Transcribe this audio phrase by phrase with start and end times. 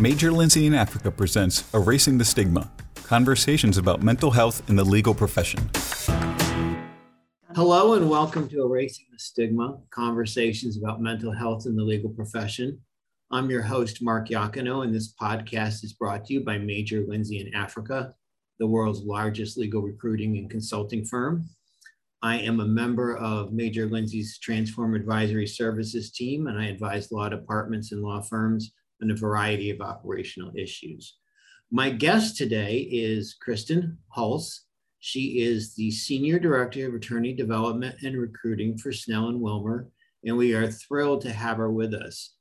[0.00, 2.70] Major Lindsey and Africa presents Erasing the Stigma
[3.02, 5.68] Conversations about Mental Health in the Legal Profession.
[7.56, 12.80] Hello, and welcome to Erasing the Stigma Conversations about Mental Health in the Legal Profession.
[13.32, 17.40] I'm your host, Mark Iacono, and this podcast is brought to you by Major Lindsey
[17.40, 18.14] and Africa,
[18.60, 21.48] the world's largest legal recruiting and consulting firm.
[22.22, 27.28] I am a member of Major Lindsey's Transform Advisory Services team, and I advise law
[27.28, 28.70] departments and law firms
[29.02, 31.16] on a variety of operational issues.
[31.70, 34.60] My guest today is Kristen Hulse.
[35.00, 39.88] She is the Senior Director of Attorney Development and Recruiting for Snell and Wilmer,
[40.24, 42.34] and we are thrilled to have her with us.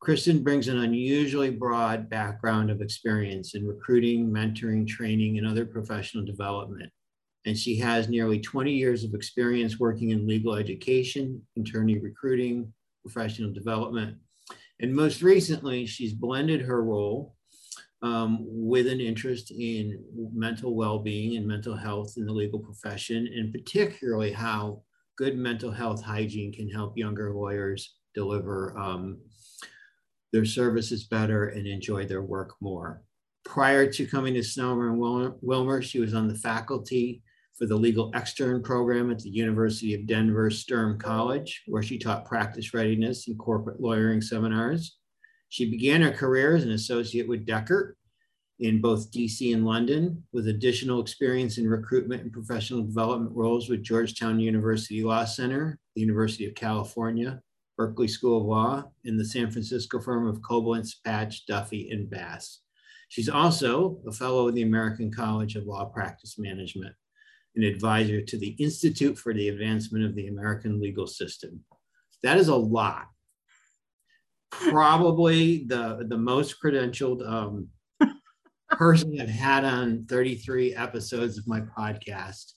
[0.00, 6.24] Kristen brings an unusually broad background of experience in recruiting, mentoring, training, and other professional
[6.24, 6.92] development
[7.46, 13.52] and she has nearly 20 years of experience working in legal education, attorney recruiting, professional
[13.52, 14.16] development.
[14.84, 17.36] And most recently, she's blended her role
[18.02, 19.98] um, with an interest in
[20.34, 24.82] mental well being and mental health in the legal profession, and particularly how
[25.16, 29.22] good mental health hygiene can help younger lawyers deliver um,
[30.34, 33.02] their services better and enjoy their work more.
[33.46, 37.22] Prior to coming to Snell and Wilmer, she was on the faculty
[37.56, 42.24] for the legal extern program at the University of Denver Sturm College, where she taught
[42.24, 44.98] practice readiness and corporate lawyering seminars.
[45.50, 47.94] She began her career as an associate with Dechert
[48.58, 53.82] in both DC and London, with additional experience in recruitment and professional development roles with
[53.82, 57.40] Georgetown University Law Center, the University of California,
[57.76, 62.60] Berkeley School of Law, and the San Francisco firm of Coblentz, Patch, Duffy, and Bass.
[63.08, 66.94] She's also a fellow of the American College of Law Practice Management
[67.56, 71.60] an advisor to the Institute for the Advancement of the American Legal System.
[72.22, 73.06] That is a lot.
[74.50, 77.68] Probably the, the most credentialed um,
[78.70, 82.52] person I've had on 33 episodes of my podcast.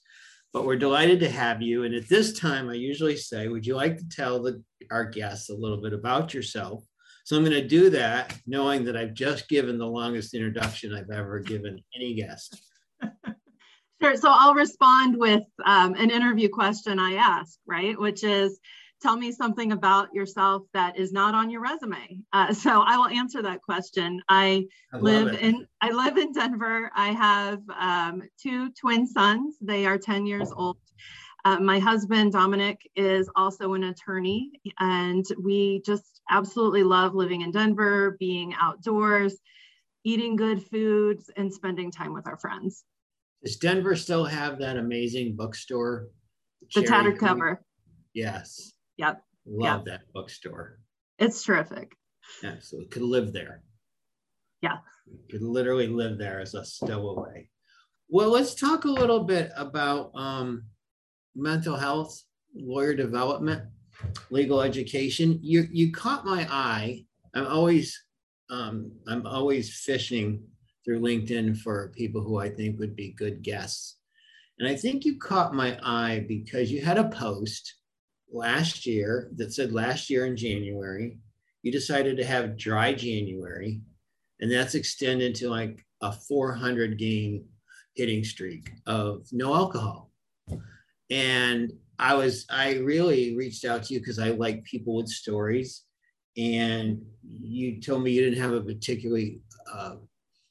[0.54, 1.84] But we're delighted to have you.
[1.84, 5.50] And at this time, I usually say, Would you like to tell the, our guests
[5.50, 6.84] a little bit about yourself?
[7.26, 11.10] So I'm going to do that knowing that I've just given the longest introduction I've
[11.10, 12.62] ever given any guest.
[14.02, 14.16] Sure.
[14.16, 18.00] So I'll respond with um, an interview question I ask, right?
[18.00, 18.60] Which is,
[19.02, 22.20] tell me something about yourself that is not on your resume.
[22.34, 24.22] Uh, so I will answer that question.
[24.30, 26.92] I, I live in I live in Denver.
[26.96, 29.56] I have um, two twin sons.
[29.62, 30.78] They are 10 years old.
[31.46, 37.52] Uh, my husband Dominic is also an attorney, and we just absolutely love living in
[37.52, 39.40] Denver, being outdoors,
[40.04, 42.84] eating good foods, and spending time with our friends.
[43.48, 46.10] Does Denver still have that amazing bookstore?
[46.76, 47.64] The tattered cover.
[48.14, 48.74] Yes.
[48.98, 49.22] Yep.
[49.46, 49.86] Love yep.
[49.86, 50.80] that bookstore.
[51.18, 51.94] It's terrific.
[52.44, 52.90] Absolutely.
[52.90, 53.64] Could live there.
[54.62, 54.80] Yeah.
[55.32, 57.48] Could literally live there as a stowaway.
[58.10, 60.66] Well, let's talk a little bit about um,
[61.34, 62.22] mental health,
[62.54, 63.62] lawyer development,
[64.30, 65.40] legal education.
[65.42, 67.06] You you caught my eye.
[67.34, 67.98] I'm always
[68.50, 70.44] um, I'm always fishing
[70.88, 73.98] through LinkedIn for people who I think would be good guests.
[74.58, 77.76] And I think you caught my eye because you had a post
[78.32, 81.20] last year that said last year in January,
[81.62, 83.82] you decided to have dry January,
[84.40, 87.44] and that's extended to like a 400 game
[87.96, 90.10] hitting streak of no alcohol.
[91.10, 95.84] And I was, I really reached out to you because I like people with stories.
[96.38, 99.96] And you told me you didn't have a particularly uh,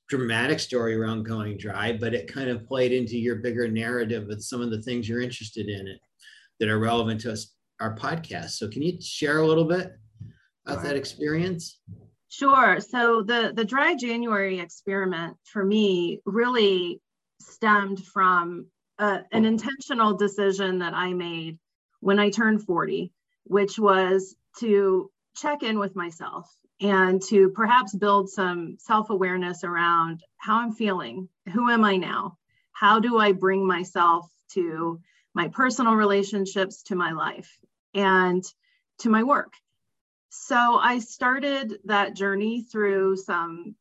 [0.09, 4.43] dramatic story around going dry, but it kind of played into your bigger narrative with
[4.43, 6.01] some of the things you're interested in it
[6.61, 8.51] that are relevant to us, our podcast.
[8.51, 9.93] So can you share a little bit
[10.67, 11.81] about that experience?
[12.29, 12.81] Sure.
[12.81, 17.01] So the the dry January experiment for me really
[17.41, 18.67] stemmed from
[18.99, 21.59] uh, an intentional decision that I made
[22.01, 23.13] when I turned 40,
[23.45, 26.51] which was to check in with myself
[26.81, 31.29] and to perhaps build some self awareness around how I'm feeling.
[31.53, 32.39] Who am I now?
[32.73, 35.01] How do I bring myself to
[35.35, 37.59] my personal relationships, to my life,
[37.95, 38.45] and
[38.99, 39.55] to my work?
[40.29, 43.75] So I started that journey through some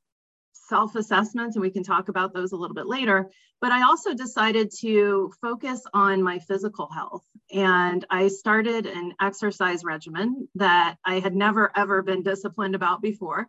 [0.54, 3.30] self assessments, and we can talk about those a little bit later.
[3.62, 7.26] But I also decided to focus on my physical health.
[7.54, 13.48] And I started an exercise regimen that I had never, ever been disciplined about before.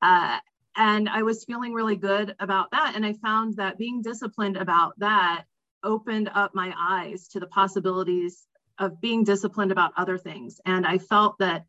[0.00, 0.38] Uh,
[0.76, 2.94] and I was feeling really good about that.
[2.94, 5.44] And I found that being disciplined about that
[5.84, 8.46] opened up my eyes to the possibilities
[8.78, 10.60] of being disciplined about other things.
[10.64, 11.64] And I felt that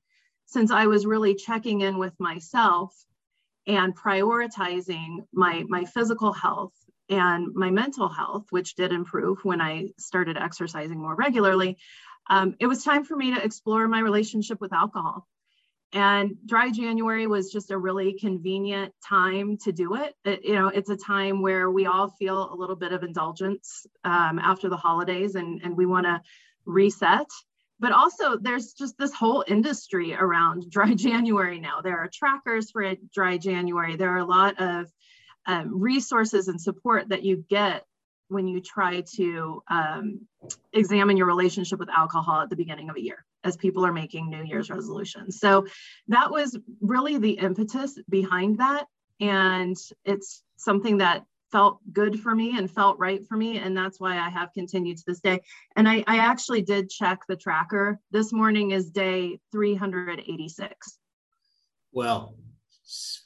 [0.46, 2.94] since I was really checking in with myself,
[3.68, 6.74] and prioritizing my my physical health
[7.10, 11.78] and my mental health, which did improve when I started exercising more regularly,
[12.30, 15.28] um, it was time for me to explore my relationship with alcohol.
[15.92, 20.16] And dry January was just a really convenient time to do it.
[20.26, 23.86] it you know, it's a time where we all feel a little bit of indulgence
[24.04, 26.20] um, after the holidays and, and we want to
[26.66, 27.28] reset.
[27.80, 31.82] But also, there's just this whole industry around dry January now.
[31.82, 33.96] There are trackers for dry January.
[33.96, 34.88] There are a lot of
[35.46, 37.86] um, resources and support that you get
[38.30, 40.22] when you try to um,
[40.74, 44.30] examine your relationship with alcohol at the beginning of a year as people are making
[44.30, 45.40] New Year's resolutions.
[45.40, 45.68] So
[46.08, 48.88] that was really the impetus behind that.
[49.20, 53.60] And it's something that felt good for me and felt right for me.
[53.60, 55.42] And that's why I have continued to this day.
[55.76, 58.00] And I, I actually did check the tracker.
[58.12, 60.98] This morning is day 386.
[61.92, 62.34] Well,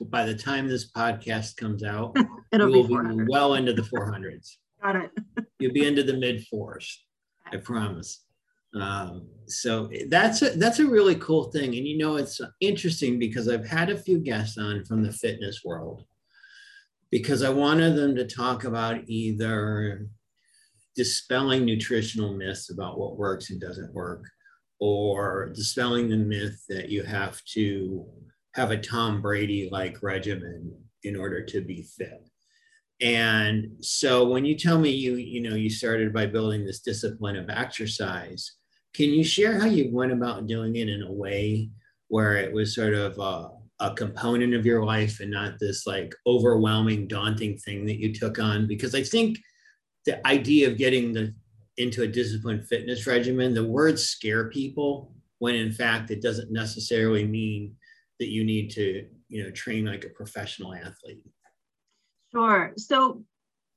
[0.02, 2.16] by the time this podcast comes out,
[2.52, 4.58] it'll be, be well into the 400s.
[4.82, 5.12] Got it.
[5.60, 7.06] You'll be into the mid fours,
[7.52, 8.24] I promise.
[8.76, 13.48] Um, so that's a, that's a really cool thing, and you know it's interesting because
[13.48, 16.04] I've had a few guests on from the fitness world
[17.10, 20.08] because I wanted them to talk about either
[20.96, 24.26] dispelling nutritional myths about what works and doesn't work,
[24.80, 28.06] or dispelling the myth that you have to
[28.58, 30.74] have a Tom Brady like regimen
[31.04, 32.28] in order to be fit.
[33.00, 37.36] And so when you tell me you, you know, you started by building this discipline
[37.36, 38.52] of exercise,
[38.96, 41.70] can you share how you went about doing it in a way
[42.08, 43.50] where it was sort of a,
[43.80, 48.40] a component of your life and not this like overwhelming, daunting thing that you took
[48.40, 48.68] on?
[48.68, 49.38] Because I think
[50.08, 51.36] the idea of getting the
[51.78, 57.24] into a disciplined fitness regimen, the words scare people when in fact it doesn't necessarily
[57.24, 57.76] mean
[58.20, 61.24] that you need to, you know, train like a professional athlete.
[62.32, 62.74] Sure.
[62.78, 63.24] So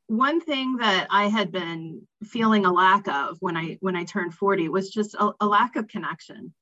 [0.06, 4.34] one thing that I had been feeling a lack of when I when I turned
[4.34, 6.52] 40 was just a, a lack of connection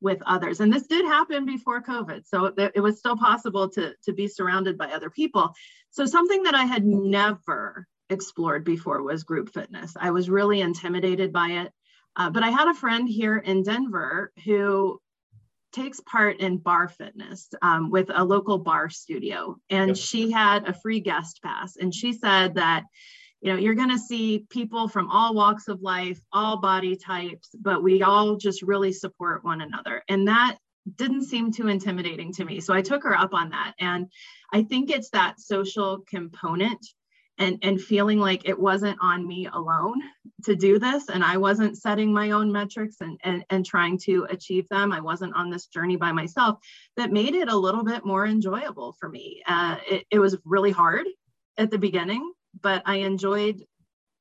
[0.00, 0.60] with others.
[0.60, 2.26] And this did happen before COVID.
[2.26, 5.52] So it, it was still possible to, to be surrounded by other people.
[5.90, 9.94] So something that I had never explored before was group fitness.
[9.98, 11.72] I was really intimidated by it.
[12.16, 15.00] Uh, but I had a friend here in Denver who
[15.76, 19.56] takes part in barre fitness um, with a local barre studio.
[19.70, 19.96] And yep.
[19.96, 22.84] she had a free guest pass and she said that
[23.42, 27.50] you know you're going to see people from all walks of life all body types
[27.60, 30.02] but we all just really support one another.
[30.08, 30.56] And that
[30.94, 32.60] didn't seem too intimidating to me.
[32.60, 33.74] So i took her up on that.
[33.78, 34.06] And
[34.52, 36.84] i think it's that social component
[37.38, 40.00] and and feeling like it wasn't on me alone
[40.44, 41.08] to do this.
[41.08, 44.92] And i wasn't setting my own metrics and and, and trying to achieve them.
[44.92, 46.58] I wasn't on this journey by myself
[46.96, 49.42] that made it a little bit more enjoyable for me.
[49.46, 51.06] Uh, it, it was really hard
[51.58, 53.64] at the beginning but i enjoyed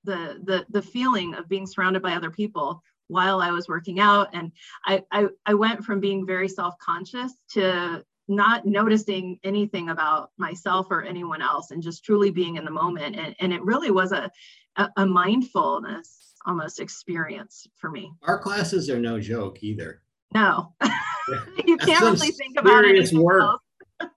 [0.05, 4.29] the the the feeling of being surrounded by other people while I was working out.
[4.33, 4.51] And
[4.85, 10.87] I, I, I went from being very self conscious to not noticing anything about myself
[10.89, 13.15] or anyone else and just truly being in the moment.
[13.15, 14.31] And, and it really was a,
[14.77, 18.11] a, a mindfulness almost experience for me.
[18.23, 20.01] Our classes are no joke either.
[20.33, 20.73] No,
[21.65, 23.13] you can't really think about it.
[23.13, 23.61] Work.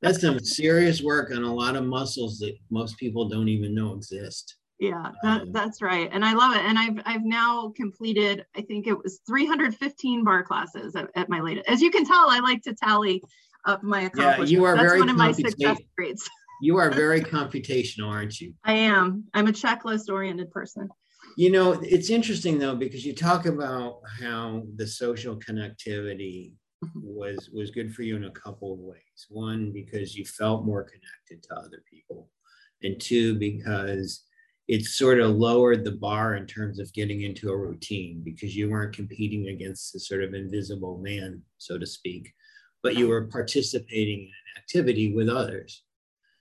[0.03, 3.95] That's some serious work on a lot of muscles that most people don't even know
[3.95, 4.57] exist.
[4.81, 6.09] Yeah, that, um, that's right.
[6.13, 6.63] And I love it.
[6.63, 11.41] And I've, I've now completed, I think it was 315 barre classes at, at my
[11.41, 11.69] latest.
[11.69, 13.23] As you can tell, I like to tally
[13.69, 14.51] up my accomplishments.
[14.51, 16.29] Yeah, you are That's very one of my success grades.
[16.61, 18.55] you are very computational, aren't you?
[18.65, 19.25] I am.
[19.35, 20.89] I'm a checklist oriented person.
[21.37, 26.53] You know, it's interesting though because you talk about how the social connectivity
[26.85, 27.01] mm-hmm.
[27.03, 29.27] was was good for you in a couple of ways.
[29.29, 32.31] One, because you felt more connected to other people,
[32.83, 34.25] and two, because
[34.67, 38.69] it sort of lowered the bar in terms of getting into a routine because you
[38.69, 42.35] weren't competing against the sort of invisible man, so to speak
[42.83, 45.83] but you were participating in an activity with others.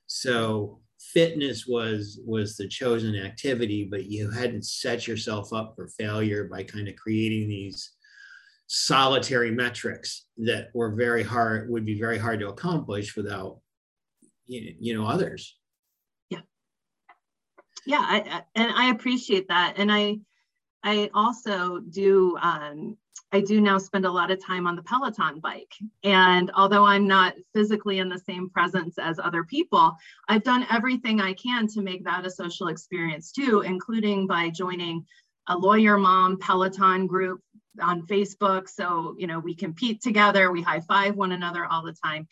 [0.07, 6.45] So fitness was was the chosen activity, but you hadn't set yourself up for failure
[6.45, 7.91] by kind of creating these
[8.67, 13.59] solitary metrics that were very hard would be very hard to accomplish without
[14.45, 15.57] you know others
[16.29, 16.39] yeah
[17.85, 20.17] yeah I, I, and i appreciate that and i
[20.93, 22.97] i also do um,
[23.33, 25.73] I do now spend a lot of time on the Peloton bike.
[26.03, 29.85] And although I'm not physically in the same presence as other people,
[30.29, 35.05] I've done everything I can to make that a social experience too, including by joining
[35.47, 37.41] a lawyer mom Peloton group
[37.81, 38.69] on Facebook.
[38.69, 42.23] So, you know, we compete together, we high five one another all the time.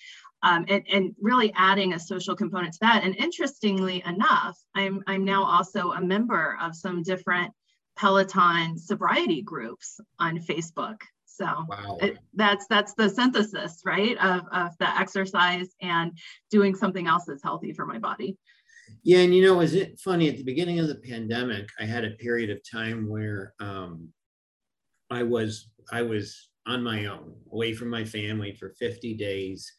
[0.45, 3.03] um, and, and really adding a social component to that.
[3.03, 7.51] And interestingly enough, I'm, I'm now also a member of some different
[7.97, 11.01] Peloton sobriety groups on Facebook.
[11.25, 11.97] So wow.
[12.01, 16.17] it, that's that's the synthesis, right, of, of the exercise and
[16.49, 18.37] doing something else that's healthy for my body.
[19.03, 22.05] Yeah, and you know, is it funny at the beginning of the pandemic, I had
[22.05, 24.09] a period of time where um,
[25.09, 29.71] I was I was on my own, away from my family for 50 days,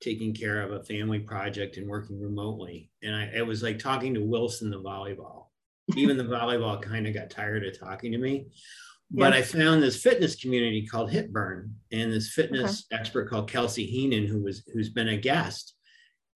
[0.00, 2.90] taking care of a family project and working remotely.
[3.02, 5.46] And I it was like talking to Wilson the volleyball.
[5.96, 8.46] Even the volleyball kind of got tired of talking to me.
[9.14, 12.98] But I found this fitness community called HitBurn and this fitness okay.
[12.98, 15.74] expert called Kelsey Heenan, who was who's been a guest.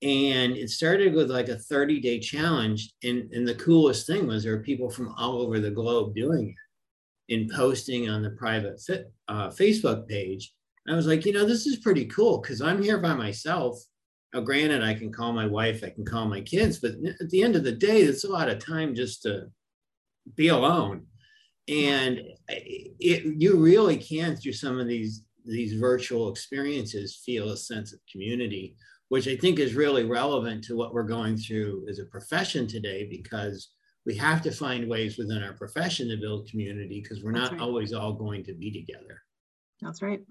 [0.03, 2.93] And it started with like a 30 day challenge.
[3.03, 6.51] And, and the coolest thing was there were people from all over the globe doing
[6.51, 10.53] it and posting on the private fit, uh, facebook page.
[10.85, 13.77] And i was like you know this is pretty cool because i'm here by myself
[14.37, 17.43] now granted i can call my wife i can call my kids but at the
[17.43, 19.47] end of the day it's a lot of time just to
[20.35, 21.07] be alone
[21.69, 27.93] and it, you really can through some of these these virtual experiences feel a sense
[27.93, 28.77] of community
[29.09, 33.07] which I think is really relevant to what we're going through as a profession today
[33.09, 33.71] because
[34.05, 37.53] we have to find ways within our profession to build community because we're That's not
[37.53, 37.61] right.
[37.61, 39.23] always all going to be together.
[39.81, 40.23] That's right.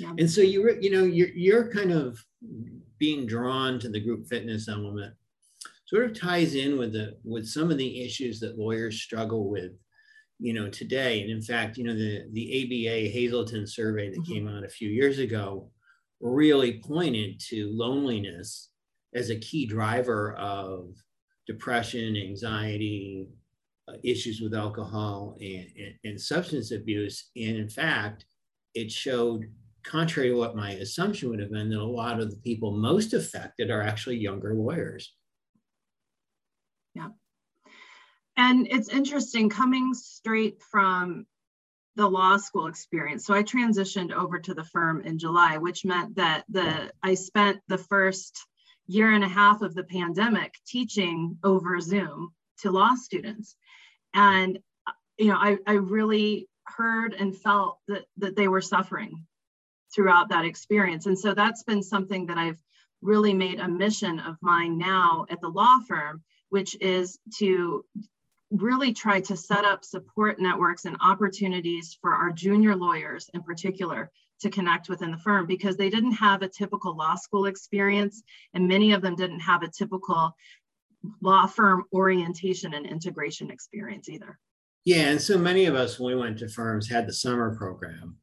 [0.00, 0.12] Yeah.
[0.18, 2.18] And so you you know you're you're kind of
[2.98, 5.14] being drawn to the group fitness element
[5.86, 9.72] sort of ties in with the with some of the issues that lawyers struggle with
[10.38, 14.32] you know today and in fact you know the the ABA Hazelden survey that mm-hmm.
[14.32, 15.70] came out a few years ago
[16.20, 18.70] really pointed to loneliness
[19.14, 20.94] as a key driver of
[21.46, 23.28] depression, anxiety,
[23.88, 27.30] uh, issues with alcohol and, and, and, substance abuse.
[27.36, 28.26] And in fact,
[28.74, 29.50] it showed,
[29.84, 33.14] contrary to what my assumption would have been, that a lot of the people most
[33.14, 35.14] affected are actually younger lawyers.
[36.94, 37.08] Yeah.
[38.36, 41.26] And it's interesting coming straight from
[41.96, 43.26] the law school experience.
[43.26, 47.58] So I transitioned over to the firm in July, which meant that the I spent
[47.66, 48.38] the first
[48.86, 53.56] year and a half of the pandemic teaching over Zoom to law students.
[54.14, 54.60] And
[55.18, 59.26] you know, I, I really heard and felt that that they were suffering
[59.94, 61.06] throughout that experience.
[61.06, 62.62] And so that's been something that I've
[63.00, 67.84] really made a mission of mine now at the law firm, which is to
[68.50, 74.10] really try to set up support networks and opportunities for our junior lawyers in particular
[74.40, 78.22] to connect within the firm because they didn't have a typical law school experience
[78.54, 80.34] and many of them didn't have a typical
[81.20, 84.38] law firm orientation and integration experience either.
[84.84, 88.16] Yeah, and so many of us when we went to firms had the summer program,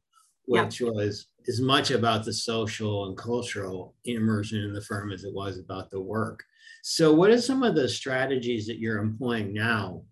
[0.48, 0.94] which yep.
[0.94, 5.60] was as much about the social and cultural immersion in the firm as it was
[5.60, 6.44] about the work.
[6.84, 10.04] So, what are some of the strategies that you're employing now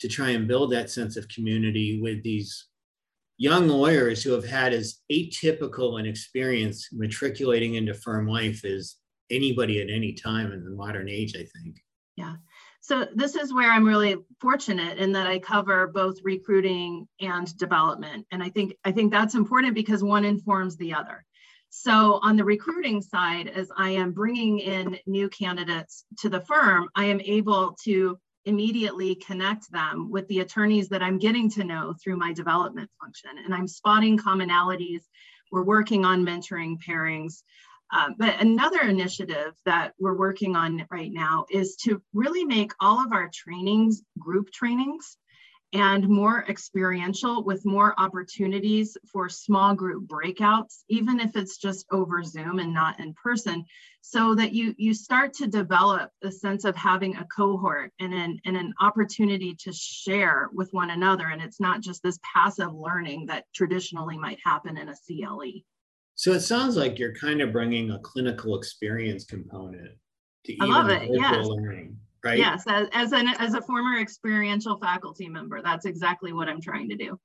[0.00, 2.68] to try and build that sense of community with these
[3.38, 8.96] young lawyers who have had as atypical an experience matriculating into firm life as
[9.30, 11.76] anybody at any time in the modern age, I think.
[12.16, 12.34] Yeah.
[12.82, 18.26] So this is where I'm really fortunate in that I cover both recruiting and development.
[18.32, 21.24] And I think I think that's important because one informs the other.
[21.70, 26.88] So on the recruiting side, as I am bringing in new candidates to the firm,
[26.96, 31.94] I am able to immediately connect them with the attorneys that I'm getting to know
[32.02, 33.30] through my development function.
[33.44, 35.02] And I'm spotting commonalities.
[35.52, 37.44] We're working on mentoring pairings.
[37.92, 43.04] Uh, but another initiative that we're working on right now is to really make all
[43.04, 45.18] of our trainings group trainings
[45.74, 52.22] and more experiential with more opportunities for small group breakouts, even if it's just over
[52.22, 53.64] Zoom and not in person,
[54.02, 58.38] so that you, you start to develop a sense of having a cohort and an,
[58.44, 61.28] and an opportunity to share with one another.
[61.28, 65.62] And it's not just this passive learning that traditionally might happen in a CLE.
[66.22, 69.90] So it sounds like you're kind of bringing a clinical experience component
[70.44, 71.08] to I love it.
[71.10, 71.46] Yes.
[71.48, 72.38] learning right?
[72.38, 76.88] Yes, as, as, an, as a former experiential faculty member, that's exactly what I'm trying
[76.90, 77.18] to do.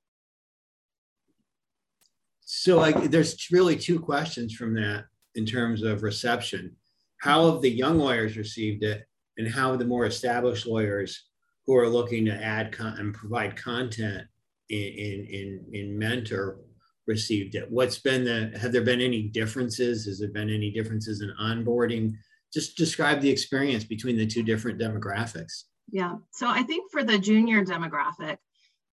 [2.42, 6.76] So like, there's really two questions from that in terms of reception.
[7.20, 9.06] How have the young lawyers received it
[9.38, 11.26] and how the more established lawyers
[11.68, 14.26] who are looking to add and provide content
[14.70, 16.62] in, in, in, in mentor
[17.08, 17.70] received it?
[17.72, 20.06] What's been the, have there been any differences?
[20.06, 22.16] Has there been any differences in onboarding
[22.54, 25.64] just describe the experience between the two different demographics.
[25.92, 26.16] Yeah.
[26.32, 28.38] So I think for the junior demographic,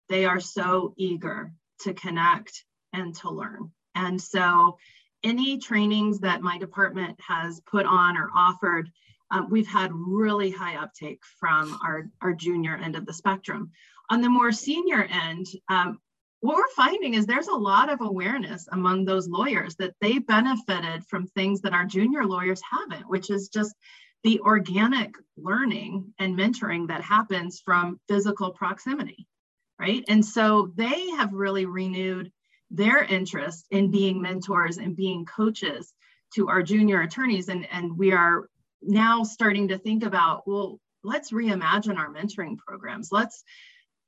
[0.09, 3.71] they are so eager to connect and to learn.
[3.95, 4.79] And so
[5.23, 8.91] any trainings that my department has put on or offered,
[9.31, 13.71] um, we've had really high uptake from our, our junior end of the spectrum.
[14.11, 15.99] On the more senior end, um,
[16.45, 21.03] what we're finding is there's a lot of awareness among those lawyers that they benefited
[21.07, 23.75] from things that our junior lawyers haven't, which is just
[24.25, 29.27] the organic learning and mentoring that happens from physical proximity,
[29.81, 30.05] right?
[30.07, 32.31] And so they have really renewed
[32.71, 35.95] their interest in being mentors and being coaches
[36.35, 37.49] to our junior attorneys.
[37.49, 38.51] And, and we are
[38.83, 43.09] now starting to think about, well, let's reimagine our mentoring programs.
[43.11, 43.43] Let's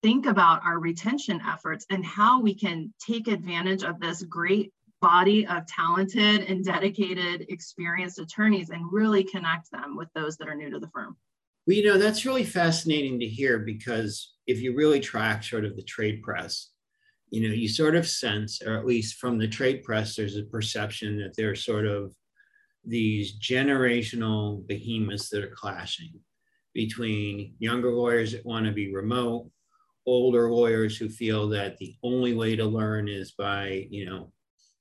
[0.02, 5.46] think about our retention efforts and how we can take advantage of this great body
[5.46, 10.70] of talented and dedicated, experienced attorneys and really connect them with those that are new
[10.70, 11.16] to the firm.
[11.66, 15.76] Well, you know, that's really fascinating to hear because if you really track sort of
[15.76, 16.70] the trade press,
[17.30, 20.44] you know, you sort of sense, or at least from the trade press, there's a
[20.44, 22.14] perception that there's sort of
[22.84, 26.12] these generational behemoths that are clashing
[26.72, 29.50] between younger lawyers that want to be remote,
[30.06, 34.32] older lawyers who feel that the only way to learn is by, you know,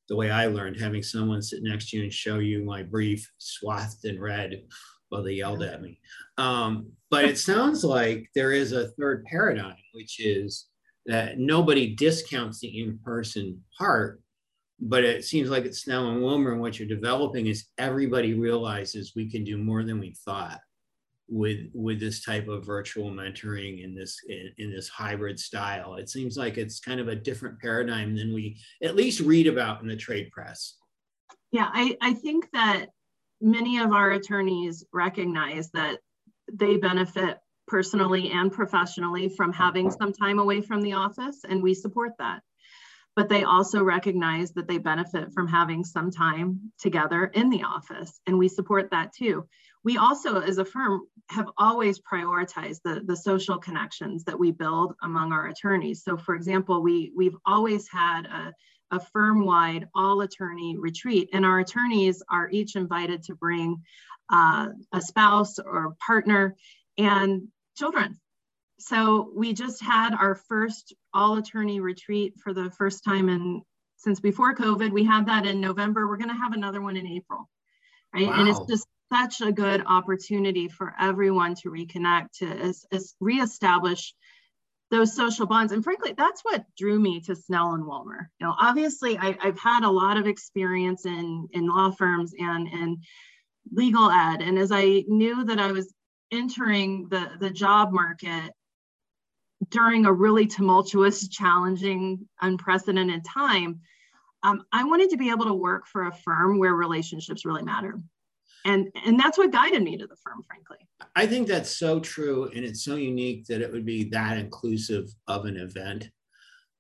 [0.08, 3.30] the way I learned, having someone sit next to you and show you my brief
[3.38, 4.64] swathed in red
[5.10, 6.00] while they yelled at me.
[6.38, 10.68] Um, but it sounds like there is a third paradigm, which is
[11.08, 14.22] that nobody discounts the in-person part,
[14.80, 19.14] but it seems like it's Snell and Wilmer and what you're developing is everybody realizes
[19.16, 20.60] we can do more than we thought
[21.28, 26.08] with with this type of virtual mentoring in this in, in, this hybrid style it
[26.08, 29.88] seems like it's kind of a different paradigm than we at least read about in
[29.88, 30.78] the trade press.
[31.52, 32.88] Yeah i i think that
[33.42, 35.98] many of our attorneys recognize that
[36.52, 41.74] they benefit personally and professionally from having some time away from the office and we
[41.74, 42.42] support that.
[43.16, 48.20] But they also recognize that they benefit from having some time together in the office
[48.28, 49.48] and we support that too
[49.86, 54.96] we also, as a firm, have always prioritized the, the social connections that we build
[55.04, 56.04] among our attorneys.
[56.04, 58.54] So, for example, we, we've always had a,
[58.90, 63.84] a firm wide all attorney retreat, and our attorneys are each invited to bring
[64.34, 66.56] uh, a spouse or partner
[66.98, 68.20] and children.
[68.80, 73.62] So, we just had our first all attorney retreat for the first time in
[73.98, 74.92] since before COVID.
[74.92, 76.08] We had that in November.
[76.08, 77.48] We're going to have another one in April.
[78.14, 78.28] Right.
[78.28, 78.40] Wow.
[78.40, 84.14] And it's just such a good opportunity for everyone to reconnect, to as, as reestablish
[84.92, 85.72] those social bonds.
[85.72, 88.30] And frankly, that's what drew me to Snell and Wilmer.
[88.40, 92.68] You know, obviously, I, have had a lot of experience in, in law firms and,
[92.68, 92.98] and
[93.72, 94.42] legal ed.
[94.42, 95.94] And as I knew that I was
[96.32, 98.52] entering the, the job market
[99.70, 103.82] during a really tumultuous, challenging, unprecedented time,
[104.44, 108.00] um, I wanted to be able to work for a firm where relationships really matter
[108.66, 110.78] and and that's what guided me to the firm frankly.
[111.16, 115.08] I think that's so true and it's so unique that it would be that inclusive
[115.28, 116.10] of an event.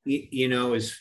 [0.03, 0.95] You, you know it's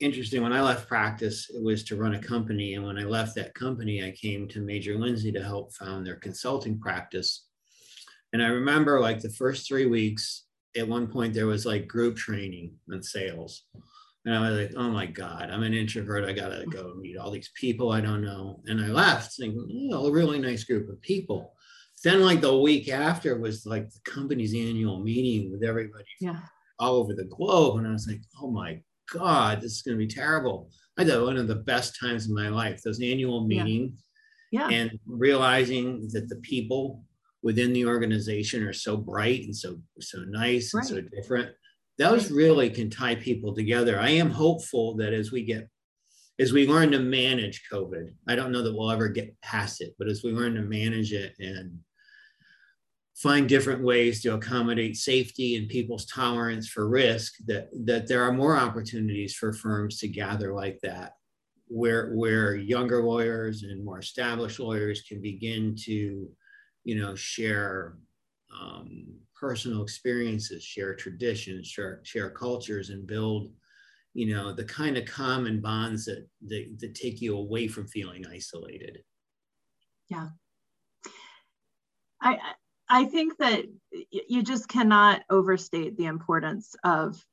[0.00, 3.34] interesting when i left practice it was to run a company and when i left
[3.34, 7.46] that company i came to major lindsey to help found their consulting practice.
[8.32, 10.44] And i remember like the first three weeks
[10.76, 13.64] at one point there was like group training on sales
[14.24, 16.28] and I was like, oh my God, I'm an introvert.
[16.28, 18.60] I got to go meet all these people I don't know.
[18.66, 21.54] And I left thinking, oh, a really nice group of people.
[22.04, 26.40] Then, like the week after, was like the company's annual meeting with everybody yeah.
[26.78, 27.78] all over the globe.
[27.78, 28.80] And I was like, oh my
[29.12, 30.70] God, this is going to be terrible.
[30.98, 34.02] I thought one of the best times in my life, those annual meetings.
[34.50, 34.68] Yeah.
[34.68, 34.76] yeah.
[34.76, 37.04] And realizing that the people
[37.42, 40.80] within the organization are so bright and so so nice right.
[40.80, 41.50] and so different
[42.00, 44.00] those really can tie people together.
[44.00, 45.68] I am hopeful that as we get,
[46.38, 49.94] as we learn to manage COVID, I don't know that we'll ever get past it,
[49.98, 51.78] but as we learn to manage it and
[53.14, 58.32] find different ways to accommodate safety and people's tolerance for risk, that that there are
[58.32, 61.12] more opportunities for firms to gather like that,
[61.68, 66.30] where where younger lawyers and more established lawyers can begin to,
[66.82, 67.98] you know, share
[68.58, 73.50] um, personal experiences, share traditions, share, share cultures, and build,
[74.12, 78.26] you know, the kind of common bonds that, that, that take you away from feeling
[78.26, 78.98] isolated.
[80.08, 80.28] Yeah.
[82.20, 82.38] I,
[82.88, 83.64] I think that
[84.10, 87.24] you just cannot overstate the importance of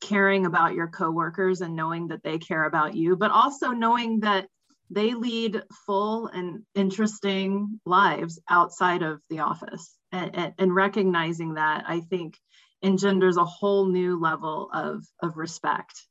[0.00, 4.46] caring about your coworkers and knowing that they care about you, but also knowing that
[4.90, 12.00] they lead full and interesting lives outside of the office and, and, recognizing that i
[12.00, 12.36] think
[12.82, 16.04] engenders a whole new level of, of respect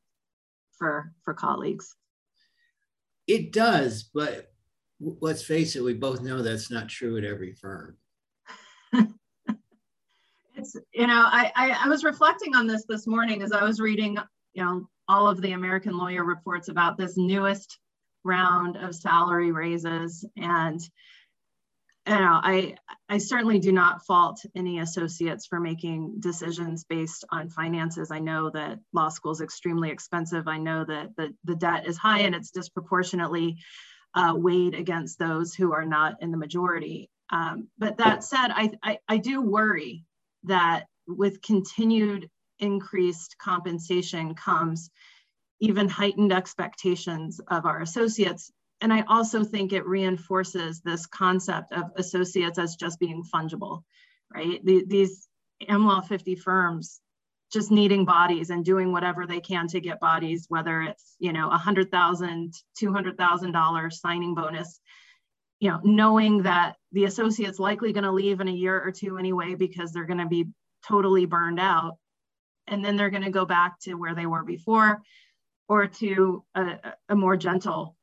[0.77, 1.95] for for colleagues
[3.25, 4.51] It does, but
[4.99, 7.97] let's face it, we both know that's not true at every firm.
[10.55, 13.79] it's you know I, I, I was reflecting on this this morning as I was
[13.79, 14.17] reading
[14.53, 17.79] you know all of the American lawyer reports about this newest
[18.27, 20.81] round of salary raises and
[22.05, 22.75] you know I
[23.09, 28.11] I certainly do not fault any associates for making decisions based on finances.
[28.11, 30.47] I know that law school is extremely expensive.
[30.47, 33.57] I know that the, the debt is high and it's disproportionately
[34.13, 37.09] uh, weighed against those who are not in the majority.
[37.29, 40.05] Um, but that said, I, I, I do worry
[40.43, 44.89] that with continued increased compensation comes
[45.59, 48.51] even heightened expectations of our associates.
[48.81, 53.83] And I also think it reinforces this concept of associates as just being fungible,
[54.33, 54.63] right?
[54.63, 55.27] The, these
[55.67, 57.01] AmLaw 50 firms
[57.51, 61.49] just needing bodies and doing whatever they can to get bodies, whether it's, you know,
[61.49, 64.79] a hundred thousand, two hundred thousand dollars signing bonus,
[65.59, 69.17] you know, knowing that the associate's likely going to leave in a year or two
[69.17, 70.45] anyway because they're going to be
[70.87, 71.97] totally burned out.
[72.67, 75.01] And then they're going to go back to where they were before
[75.69, 77.95] or to a, a more gentle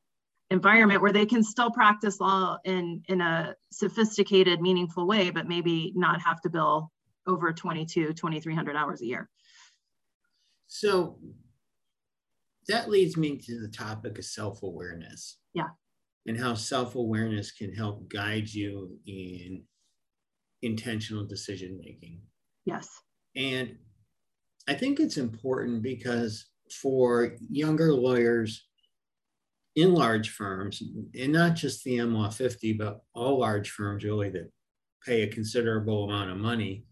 [0.51, 5.91] environment where they can still practice law in, in a sophisticated, meaningful way, but maybe
[5.95, 6.91] not have to bill
[7.27, 9.29] over 22, 2,300 hours a year.
[10.67, 11.17] So
[12.67, 15.37] that leads me to the topic of self awareness.
[15.53, 15.69] Yeah.
[16.27, 19.63] And how self awareness can help guide you in
[20.61, 22.21] intentional decision making.
[22.65, 22.89] Yes.
[23.35, 23.77] And
[24.67, 26.45] I think it's important because
[26.81, 28.65] for younger lawyers
[29.75, 30.81] in large firms,
[31.19, 34.51] and not just the AmLaw 50, but all large firms really that
[35.05, 36.85] pay a considerable amount of money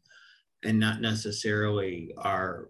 [0.63, 2.69] and not necessarily are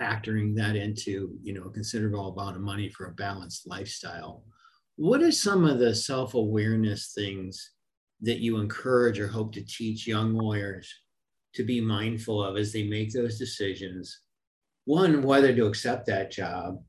[0.00, 4.44] factoring that into you know a considerable amount of money for a balanced lifestyle.
[4.96, 7.70] What are some of the self-awareness things
[8.20, 10.92] that you encourage or hope to teach young lawyers
[11.54, 14.20] to be mindful of as they make those decisions
[14.88, 16.82] one whether to accept that job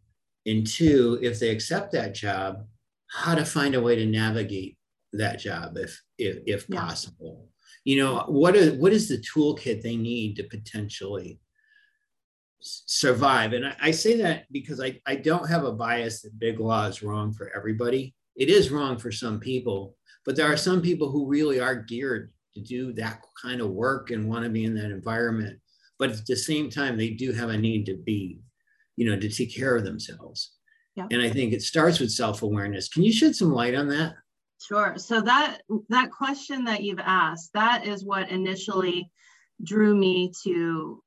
[0.46, 2.66] and two if they accept that job
[3.08, 4.78] how to find a way to navigate
[5.12, 6.80] that job if if, if yeah.
[6.80, 7.50] possible.
[7.84, 11.40] You know what is what is the toolkit they need to potentially
[12.62, 13.54] survive?
[13.54, 16.88] And I, I, say that because I, I don't have a bias that big law
[16.88, 18.14] is wrong for everybody.
[18.36, 22.32] It is wrong for some people but there are some people who really are geared
[22.54, 25.60] to do that kind of work and want to be in that environment
[26.00, 28.40] but at the same time they do have a need to be
[28.96, 30.54] you know to take care of themselves
[30.96, 31.08] yeah.
[31.12, 34.16] and i think it starts with self-awareness can you shed some light on that
[34.62, 34.96] Sure.
[34.98, 39.10] So that that question that you've asked, that is what initially
[39.64, 41.02] drew me to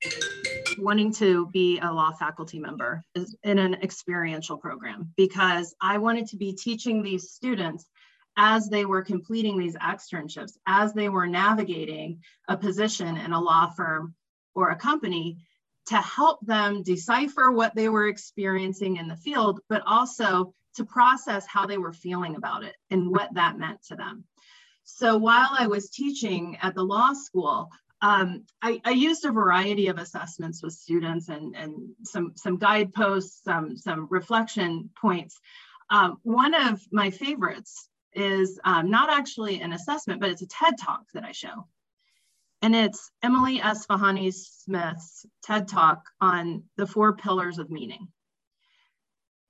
[0.78, 3.02] wanting to be a law faculty member
[3.42, 7.86] in an experiential program because I wanted to be teaching these students
[8.38, 13.70] as they were completing these externships, as they were navigating a position in a law
[13.70, 14.14] firm
[14.54, 15.38] or a company
[15.86, 21.46] to help them decipher what they were experiencing in the field, but also to process
[21.46, 24.24] how they were feeling about it and what that meant to them.
[24.84, 29.86] So while I was teaching at the law school, um, I, I, used a variety
[29.86, 35.38] of assessments with students and, and some, some guideposts, some, some reflection points.
[35.88, 40.78] Um, one of my favorites is um, not actually an assessment, but it's a TED
[40.78, 41.68] talk that I show.
[42.62, 48.06] And it's Emily Esfahani Smith's TED talk on the four pillars of meaning.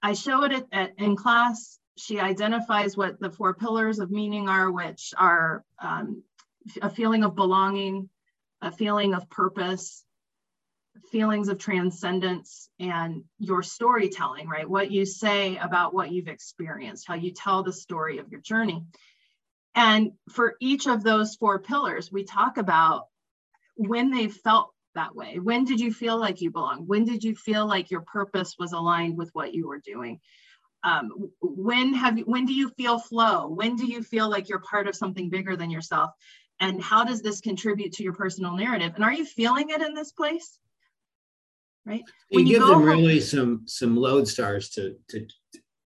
[0.02, 1.78] I show it at, at, in class.
[1.98, 6.22] She identifies what the four pillars of meaning are, which are um,
[6.80, 8.08] a feeling of belonging,
[8.62, 10.04] a feeling of purpose,
[11.10, 14.68] feelings of transcendence, and your storytelling, right?
[14.68, 18.86] What you say about what you've experienced, how you tell the story of your journey.
[19.74, 23.06] And for each of those four pillars, we talk about
[23.76, 25.38] when they felt that way?
[25.38, 26.86] When did you feel like you belong?
[26.86, 30.20] When did you feel like your purpose was aligned with what you were doing?
[30.84, 33.48] Um, when have you, when do you feel flow?
[33.48, 36.10] When do you feel like you're part of something bigger than yourself?
[36.60, 38.92] And how does this contribute to your personal narrative?
[38.94, 40.58] And are you feeling it in this place?
[41.84, 42.02] Right.
[42.30, 45.26] When you, you give them home, really some some lodestars to to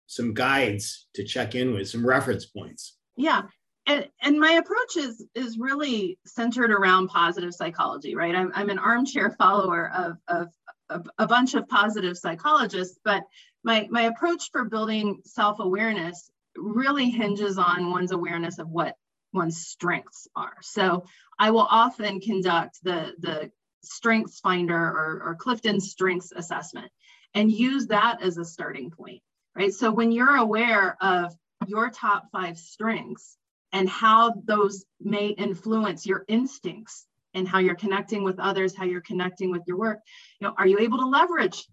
[0.07, 2.97] some guides to check in with, some reference points.
[3.17, 3.43] Yeah
[3.87, 8.79] and, and my approach is is really centered around positive psychology right i'm, I'm an
[8.79, 10.49] armchair follower of, of,
[10.91, 13.23] of a bunch of positive psychologists but
[13.65, 18.97] my my approach for building self-awareness really hinges on one's awareness of what
[19.33, 21.05] one's strengths are so
[21.39, 23.51] i will often conduct the the
[23.83, 26.91] strengths finder or, or clifton strengths assessment
[27.35, 29.23] and use that as a starting point
[29.57, 29.73] right?
[29.73, 31.35] So when you're aware of
[31.67, 33.37] your top five strengths
[33.73, 39.01] and how those may influence your instincts and how you're connecting with others, how you're
[39.01, 40.01] connecting with your work,
[40.41, 41.69] you know, are you able to leverage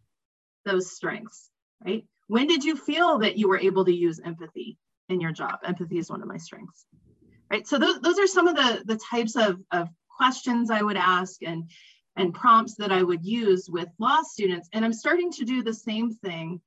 [0.66, 1.50] those strengths,
[1.86, 2.06] right?
[2.28, 4.78] When did you feel that you were able to use empathy
[5.10, 5.60] in your job?
[5.64, 6.86] Empathy is one of my strengths,
[7.50, 7.68] right?
[7.68, 11.42] So those, those are some of the, the types of, of questions I would ask
[11.44, 11.70] and,
[12.16, 14.70] and prompts that I would use with law students.
[14.74, 16.62] And I'm starting to do the same thing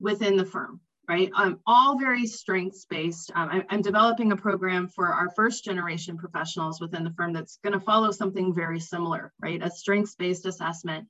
[0.00, 1.30] within the firm, right?
[1.34, 3.30] Um, all very strengths based.
[3.34, 7.58] Um, I, I'm developing a program for our first generation professionals within the firm that's
[7.64, 9.62] going to follow something very similar, right?
[9.62, 11.08] A strengths based assessment.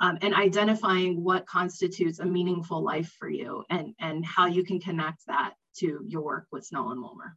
[0.00, 4.80] Um, and identifying what constitutes a meaningful life for you and, and how you can
[4.80, 7.36] connect that to your work with Snell and Wilmer.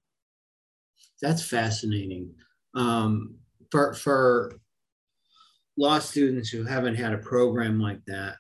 [1.22, 2.34] That's fascinating.
[2.74, 3.36] Um,
[3.72, 4.60] for, for
[5.78, 8.38] law students who haven't had a program like that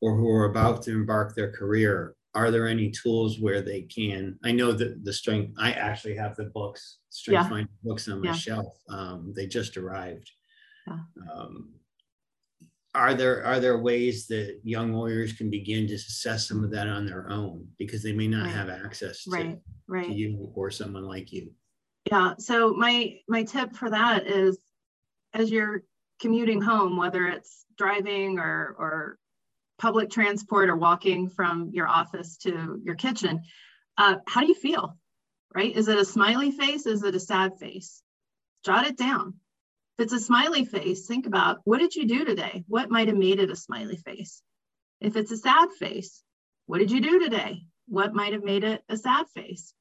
[0.00, 4.38] or who are about to embark their career, are there any tools where they can?
[4.44, 7.48] I know that the strength, I actually have the books, strength yeah.
[7.48, 8.34] finding books on my yeah.
[8.34, 8.78] shelf.
[8.88, 10.30] Um, they just arrived.
[10.86, 10.98] Yeah.
[11.32, 11.70] Um,
[12.94, 16.86] are there are there ways that young lawyers can begin to assess some of that
[16.86, 18.54] on their own because they may not right.
[18.54, 19.58] have access to, right.
[19.88, 20.06] Right.
[20.06, 21.50] to you or someone like you?
[22.08, 22.34] Yeah.
[22.38, 24.58] So my my tip for that is
[25.34, 25.82] as you're
[26.20, 29.18] commuting home, whether it's driving or or
[29.78, 33.42] public transport or walking from your office to your kitchen,
[33.96, 34.96] uh, how do you feel?
[35.54, 35.74] Right?
[35.74, 36.86] Is it a smiley face?
[36.86, 38.02] Is it a sad face?
[38.64, 39.34] Jot it down.
[39.98, 42.64] If it's a smiley face, think about what did you do today?
[42.68, 44.42] What might have made it a smiley face?
[45.00, 46.22] If it's a sad face,
[46.66, 47.62] what did you do today?
[47.86, 49.72] What might have made it a sad face?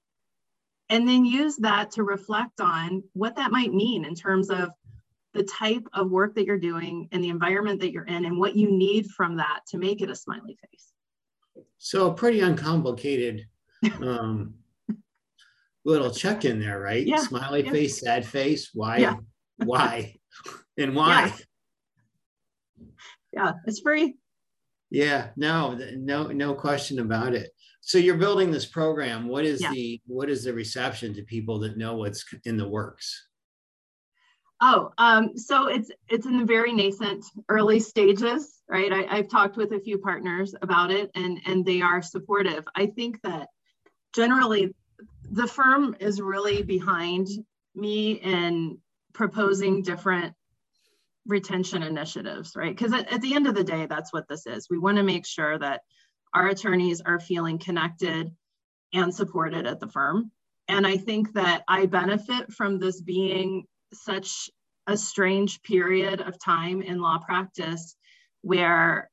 [0.90, 4.70] And then use that to reflect on what that might mean in terms of
[5.38, 8.56] the type of work that you're doing and the environment that you're in and what
[8.56, 10.92] you need from that to make it a smiley face.
[11.78, 13.46] So pretty uncomplicated
[14.02, 14.56] um,
[15.86, 17.06] little check in there, right?
[17.06, 17.18] Yeah.
[17.18, 17.72] Smiley yeah.
[17.72, 18.72] face, sad face.
[18.74, 18.98] Why?
[18.98, 19.16] Yeah.
[19.64, 20.16] why?
[20.80, 21.34] And why?
[23.34, 23.54] Yeah.
[23.66, 24.14] it's free.
[24.92, 27.50] Yeah, no, no, no question about it.
[27.82, 29.28] So you're building this program.
[29.28, 33.28] What is the what is the reception to people that know what's in the works?
[34.60, 38.92] Oh, um, so it's it's in the very nascent early stages, right?
[38.92, 42.68] I, have talked with a few partners about it, and and they are supportive.
[42.76, 43.50] I think that
[44.16, 44.74] generally,
[45.30, 47.28] the firm is really behind
[47.76, 48.80] me in
[49.14, 50.34] proposing different
[51.28, 52.76] retention initiatives, right?
[52.76, 54.68] Because at, at the end of the day, that's what this is.
[54.70, 55.82] We want to make sure that
[56.34, 58.32] our attorneys are feeling connected
[58.94, 60.32] and supported at the firm.
[60.68, 64.50] And I think that I benefit from this being such
[64.88, 67.96] a strange period of time in law practice
[68.42, 69.10] where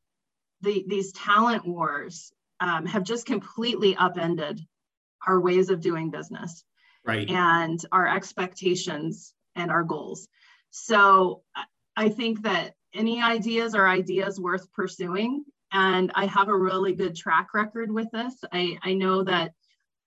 [0.60, 4.60] the, these talent wars um, have just completely upended
[5.26, 6.64] our ways of doing business
[7.04, 7.28] right.
[7.28, 10.28] and our expectations and our goals.
[10.70, 11.42] So
[11.96, 17.14] i think that any ideas are ideas worth pursuing and i have a really good
[17.16, 18.34] track record with this.
[18.52, 19.52] I, I know that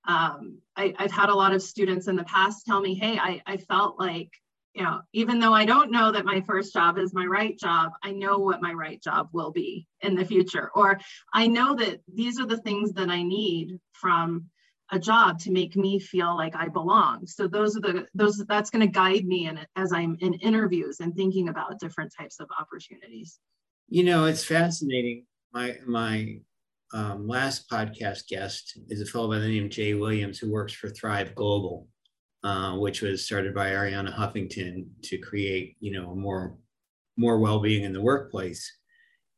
[0.06, 3.42] um, I, have had a lot of students in the past tell me hey I,
[3.46, 4.32] I felt like
[4.78, 7.94] you know, even though I don't know that my first job is my right job,
[8.04, 10.70] I know what my right job will be in the future.
[10.76, 11.00] Or
[11.34, 14.52] I know that these are the things that I need from
[14.92, 17.26] a job to make me feel like I belong.
[17.26, 21.00] So those are the those that's going to guide me in as I'm in interviews
[21.00, 23.40] and thinking about different types of opportunities.
[23.90, 25.26] You know, it's fascinating.
[25.54, 26.38] My my
[26.94, 30.74] um, last podcast guest is a fellow by the name of Jay Williams who works
[30.74, 31.88] for Thrive Global
[32.44, 36.58] uh, which was started by Arianna Huffington to create, you know, more
[37.18, 38.72] more well-being in the workplace.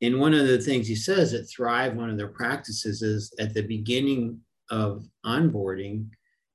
[0.01, 3.53] And one of the things he says at Thrive, one of their practices is at
[3.53, 6.09] the beginning of onboarding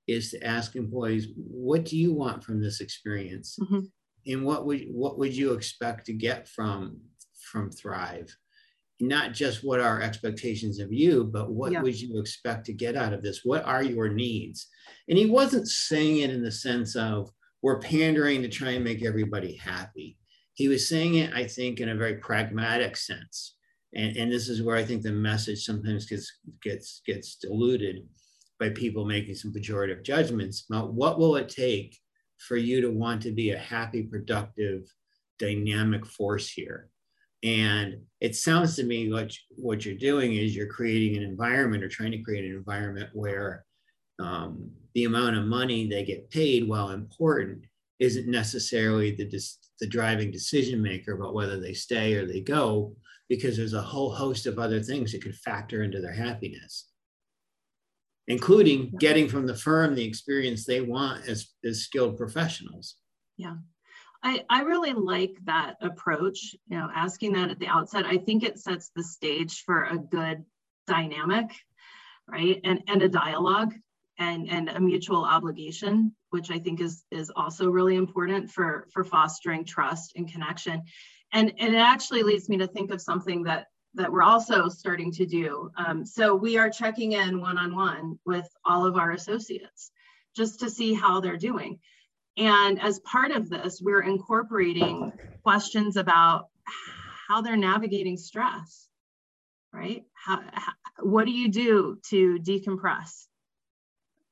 [0.06, 3.58] is to ask employees, what do you want from this experience?
[3.60, 3.80] Mm-hmm.
[4.26, 7.00] And what would what would you expect to get from
[7.50, 8.34] from Thrive?
[9.00, 11.82] Not just what are expectations of you, but what yeah.
[11.82, 13.40] would you expect to get out of this?
[13.44, 14.68] What are your needs?
[15.08, 17.30] And he wasn't saying it in the sense of
[17.62, 20.18] we're pandering to try and make everybody happy.
[20.54, 23.56] He was saying it, I think, in a very pragmatic sense.
[23.94, 26.30] And, and this is where I think the message sometimes gets
[26.62, 28.06] gets gets diluted
[28.60, 31.98] by people making some pejorative judgments about what will it take
[32.38, 34.82] for you to want to be a happy, productive,
[35.38, 36.90] dynamic force here
[37.44, 41.88] and it sounds to me like what you're doing is you're creating an environment or
[41.88, 43.64] trying to create an environment where
[44.18, 47.66] um, the amount of money they get paid, while important,
[47.98, 49.30] isn't necessarily the,
[49.80, 52.96] the driving decision maker about whether they stay or they go,
[53.28, 56.88] because there's a whole host of other things that could factor into their happiness.
[58.26, 62.96] including getting from the firm the experience they want as, as skilled professionals.
[63.36, 63.56] Yeah.
[64.24, 68.06] I, I really like that approach, you know, asking that at the outset.
[68.06, 70.44] I think it sets the stage for a good
[70.86, 71.54] dynamic,
[72.26, 72.58] right?
[72.64, 73.74] And, and a dialogue
[74.18, 79.04] and, and a mutual obligation, which I think is, is also really important for, for
[79.04, 80.82] fostering trust and connection.
[81.32, 85.12] And, and it actually leads me to think of something that that we're also starting
[85.12, 85.70] to do.
[85.76, 89.92] Um, so we are checking in one-on-one with all of our associates
[90.36, 91.78] just to see how they're doing.
[92.36, 96.48] And as part of this, we're incorporating questions about
[97.28, 98.88] how they're navigating stress,
[99.72, 100.04] right?
[100.12, 103.26] How, how what do you do to decompress,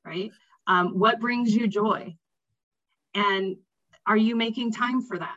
[0.05, 0.31] right?
[0.67, 2.15] Um, what brings you joy?
[3.13, 3.57] And
[4.05, 5.35] are you making time for that?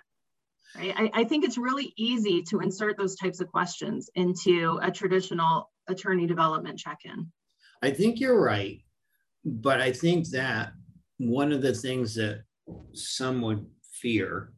[0.76, 0.94] right?
[0.96, 5.70] I, I think it's really easy to insert those types of questions into a traditional
[5.88, 7.30] attorney development check-in.
[7.82, 8.80] I think you're right,
[9.44, 10.72] but I think that
[11.18, 12.42] one of the things that
[12.92, 14.52] some would fear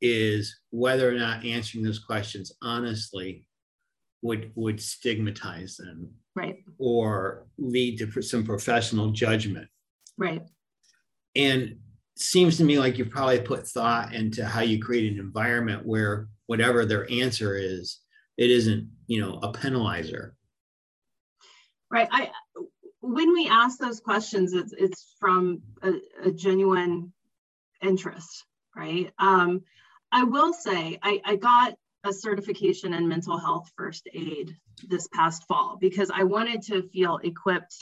[0.00, 3.46] is whether or not answering those questions honestly
[4.22, 9.68] would would stigmatize them right or lead to some professional judgment
[10.16, 10.42] right
[11.36, 11.76] and
[12.16, 16.28] seems to me like you probably put thought into how you create an environment where
[16.46, 18.00] whatever their answer is,
[18.36, 20.32] it isn't, you know, a penalizer.
[21.90, 22.08] Right.
[22.10, 22.30] I
[23.12, 25.92] when we ask those questions, it's it's from a,
[26.24, 27.12] a genuine
[27.82, 28.44] interest,
[28.76, 29.12] right?
[29.18, 29.62] Um,
[30.12, 34.56] I will say I, I got a certification in mental health first aid
[34.88, 37.76] this past fall because I wanted to feel equipped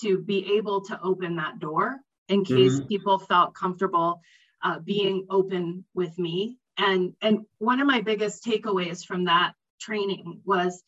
[0.00, 1.96] to be able to open that door
[2.28, 2.86] in case mm-hmm.
[2.86, 4.20] people felt comfortable
[4.62, 6.58] uh, being open with me.
[6.76, 10.82] And, and one of my biggest takeaways from that training was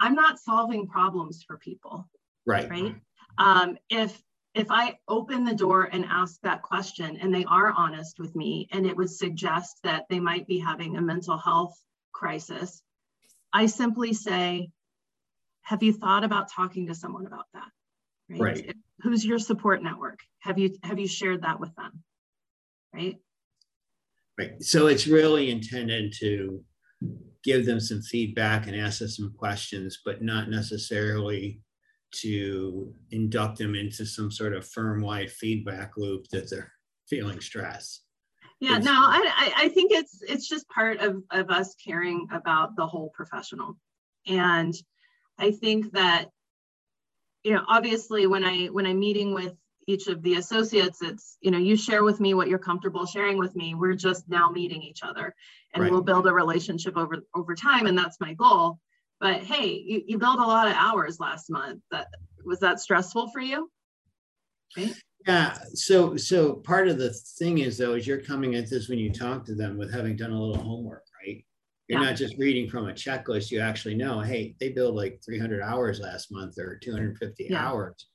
[0.00, 2.08] I'm not solving problems for people.
[2.46, 2.68] Right.
[2.70, 2.94] Right.
[3.38, 4.20] Um, if
[4.54, 8.68] if I open the door and ask that question and they are honest with me
[8.72, 11.78] and it would suggest that they might be having a mental health
[12.12, 12.82] crisis,
[13.52, 14.70] I simply say,
[15.62, 17.68] Have you thought about talking to someone about that?
[18.28, 18.40] Right.
[18.40, 18.76] right.
[19.02, 20.18] Who's your support network?
[20.40, 22.02] Have you have you shared that with them?
[22.92, 23.16] Right?
[24.36, 24.62] Right.
[24.62, 26.64] So it's really intended to
[27.44, 31.60] give them some feedback and ask them some questions but not necessarily
[32.10, 36.72] to induct them into some sort of firm-wide feedback loop that they're
[37.08, 38.00] feeling stress
[38.60, 42.76] yeah it's, no I, I think it's it's just part of of us caring about
[42.76, 43.78] the whole professional
[44.26, 44.74] and
[45.38, 46.30] i think that
[47.44, 49.54] you know, obviously when I when I'm meeting with
[49.86, 53.38] each of the associates, it's, you know, you share with me what you're comfortable sharing
[53.38, 53.74] with me.
[53.74, 55.34] We're just now meeting each other
[55.72, 55.90] and right.
[55.90, 57.86] we'll build a relationship over over time.
[57.86, 58.78] And that's my goal.
[59.20, 61.80] But hey, you, you built a lot of hours last month.
[61.90, 62.06] That
[62.44, 63.70] was that stressful for you?
[65.26, 65.58] Yeah.
[65.74, 69.12] So so part of the thing is though, is you're coming at this when you
[69.12, 71.44] talk to them with having done a little homework, right?
[71.88, 72.10] You're yeah.
[72.10, 73.50] not just reading from a checklist.
[73.50, 77.66] You actually know, hey, they billed like 300 hours last month or 250 yeah.
[77.66, 78.06] hours.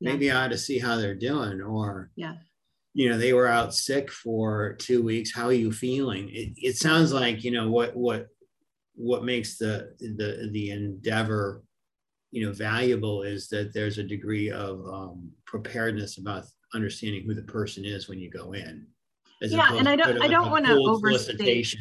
[0.00, 0.38] Maybe yeah.
[0.38, 1.60] I ought to see how they're doing.
[1.60, 2.34] Or, yeah,
[2.92, 5.32] you know, they were out sick for two weeks.
[5.32, 6.28] How are you feeling?
[6.30, 8.28] It, it sounds like you know what what
[9.00, 11.62] what makes the the the endeavor
[12.30, 17.42] you know valuable is that there's a degree of um, preparedness about understanding who the
[17.42, 18.86] person is when you go in.
[19.40, 21.74] yeah, and I don't I don't want to overstate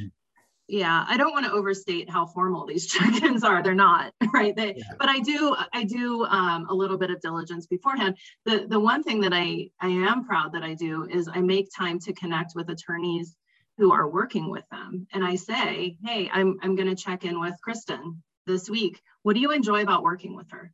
[0.69, 4.75] yeah i don't want to overstate how formal these check-ins are they're not right they,
[4.77, 4.83] yeah.
[4.99, 9.03] but i do i do um, a little bit of diligence beforehand the the one
[9.03, 12.53] thing that i i am proud that i do is i make time to connect
[12.55, 13.35] with attorneys
[13.79, 17.39] who are working with them and i say hey i'm, I'm going to check in
[17.39, 20.71] with kristen this week what do you enjoy about working with her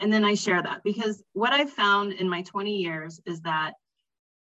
[0.00, 3.74] and then i share that because what i've found in my 20 years is that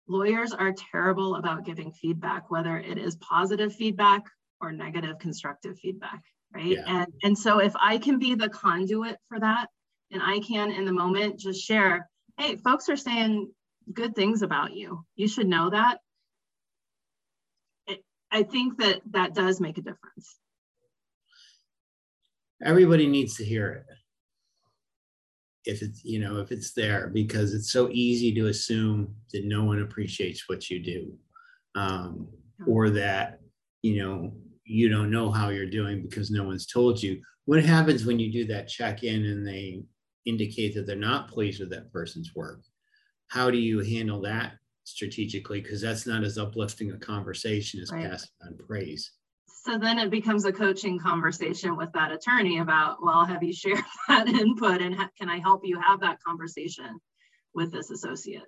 [0.09, 4.23] lawyers are terrible about giving feedback, whether it is positive feedback
[4.61, 6.77] or negative constructive feedback, right?
[6.77, 6.83] Yeah.
[6.87, 9.69] And, and so if I can be the conduit for that,
[10.11, 12.09] and I can in the moment just share,
[12.39, 13.53] hey, folks are saying
[13.93, 15.05] good things about you.
[15.16, 15.99] You should know that.
[18.31, 20.37] I think that that does make a difference.
[22.62, 23.85] Everybody needs to hear it.
[25.64, 29.64] If it's you know if it's there because it's so easy to assume that no
[29.64, 31.12] one appreciates what you do.
[31.74, 32.29] Um,
[32.66, 33.41] or that
[33.83, 34.33] you know
[34.64, 37.20] you don't know how you're doing because no one's told you.
[37.47, 39.83] What happens when you do that check in and they
[40.26, 42.61] indicate that they're not pleased with that person's work?
[43.29, 44.55] How do you handle that
[44.89, 48.11] strategically because that's not as uplifting a conversation as right.
[48.11, 49.12] passing on praise
[49.68, 53.84] so then it becomes a coaching conversation with that attorney about, well, have you shared
[54.09, 56.99] that input and ha- can I help you have that conversation
[57.55, 58.47] with this associate?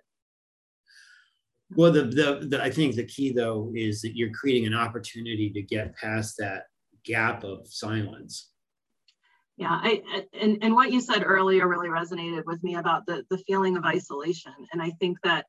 [1.77, 5.51] Well, the, the, the, I think the key though is that you're creating an opportunity
[5.51, 6.65] to get past that
[7.05, 8.51] gap of silence.
[9.57, 13.39] Yeah, I and, and what you said earlier really resonated with me about the, the
[13.47, 14.55] feeling of isolation.
[14.73, 15.47] And I think that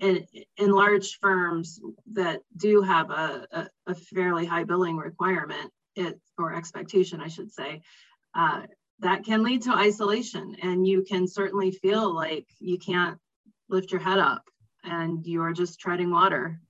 [0.00, 0.26] in,
[0.56, 1.80] in large firms
[2.12, 7.52] that do have a, a, a fairly high billing requirement, it or expectation, I should
[7.52, 7.82] say,
[8.34, 8.62] uh,
[9.00, 10.56] that can lead to isolation.
[10.62, 13.18] And you can certainly feel like you can't
[13.68, 14.44] lift your head up
[14.84, 16.60] and you're just treading water.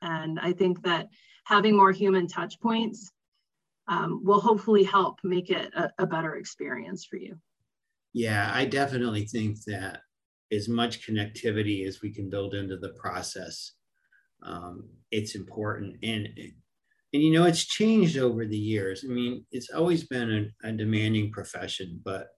[0.00, 1.08] And I think that
[1.44, 3.10] having more human touch points
[3.88, 7.38] um, will hopefully help make it a, a better experience for you.
[8.12, 10.02] Yeah, I definitely think that
[10.52, 13.72] as much connectivity as we can build into the process,
[14.42, 15.96] um, it's important.
[16.02, 16.28] And
[17.14, 19.04] and you know, it's changed over the years.
[19.04, 22.28] I mean, it's always been a, a demanding profession, but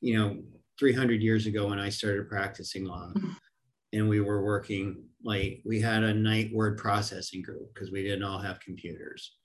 [0.00, 0.42] you know,
[0.78, 3.12] 300 years ago when I started practicing law,
[3.92, 8.24] and we were working like we had a night word processing group because we didn't
[8.24, 9.36] all have computers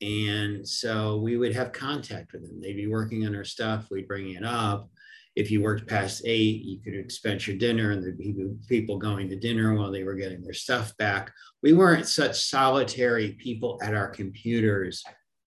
[0.00, 2.60] and so we would have contact with them.
[2.60, 3.88] They'd be working on our stuff.
[3.90, 4.90] We'd bring it up.
[5.36, 8.34] If you worked past eight, you could expense your dinner, and there'd be
[8.68, 11.32] people going to dinner while they were getting their stuff back.
[11.62, 15.02] We weren't such solitary people at our computers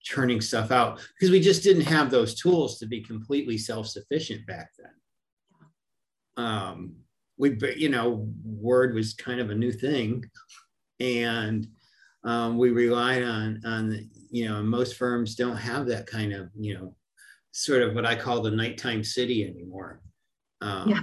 [0.06, 4.70] turning stuff out because we just didn't have those tools to be completely self-sufficient back
[4.78, 6.44] then.
[6.44, 6.96] Um,
[7.36, 10.24] we, you know, Word was kind of a new thing,
[11.00, 11.66] and
[12.24, 16.74] um, we relied on on you know most firms don't have that kind of you
[16.74, 16.94] know
[17.64, 20.00] sort of what I call the nighttime city anymore.
[20.60, 21.02] Um, yeah.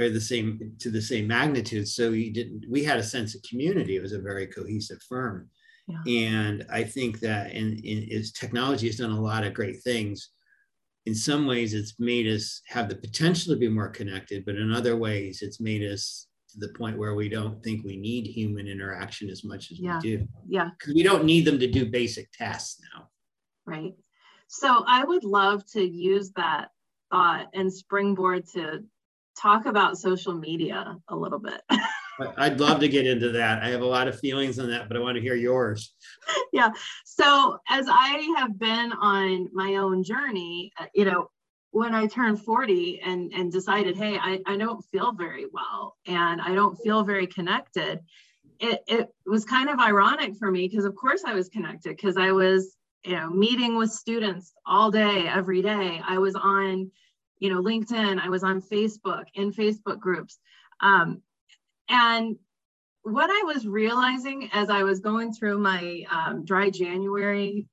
[0.00, 1.88] Or the same to the same magnitude.
[1.88, 2.64] So we didn't.
[2.70, 3.96] We had a sense of community.
[3.96, 5.50] It was a very cohesive firm,
[5.88, 6.02] yeah.
[6.06, 10.30] and I think that in, in is technology has done a lot of great things.
[11.06, 14.72] In some ways, it's made us have the potential to be more connected, but in
[14.72, 18.68] other ways, it's made us to the point where we don't think we need human
[18.68, 19.96] interaction as much as yeah.
[19.96, 20.28] we do.
[20.48, 20.70] Yeah.
[20.78, 23.08] Because we don't need them to do basic tasks now.
[23.66, 23.94] Right.
[24.48, 26.68] So I would love to use that
[27.10, 28.82] thought and springboard to
[29.40, 31.60] talk about social media a little bit.
[32.36, 33.62] I'd love to get into that.
[33.62, 35.94] I have a lot of feelings on that, but I want to hear yours.
[36.52, 36.70] Yeah.
[37.04, 41.30] So, as I have been on my own journey, uh, you know,
[41.70, 46.40] when I turned 40 and, and decided, hey, I, I don't feel very well and
[46.40, 48.00] I don't feel very connected,
[48.58, 52.16] it, it was kind of ironic for me because, of course, I was connected because
[52.16, 56.00] I was, you know, meeting with students all day, every day.
[56.06, 56.90] I was on,
[57.38, 60.38] you know, LinkedIn, I was on Facebook, in Facebook groups.
[60.80, 61.22] Um,
[61.88, 62.36] and
[63.02, 67.66] what I was realizing as I was going through my um, dry January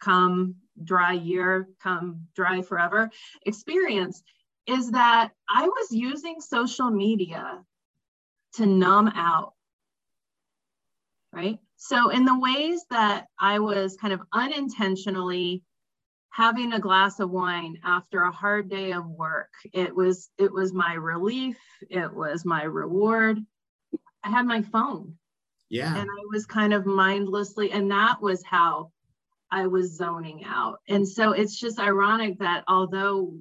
[0.00, 3.08] come dry year come dry forever
[3.46, 4.22] experience
[4.66, 7.62] is that I was using social media
[8.54, 9.54] to numb out.
[11.36, 11.58] Right.
[11.76, 15.62] So, in the ways that I was kind of unintentionally
[16.30, 20.72] having a glass of wine after a hard day of work, it was it was
[20.72, 21.58] my relief,
[21.90, 23.38] it was my reward.
[24.24, 25.16] I had my phone.
[25.68, 25.94] Yeah.
[25.94, 28.92] And I was kind of mindlessly, and that was how
[29.50, 30.78] I was zoning out.
[30.88, 33.34] And so it's just ironic that although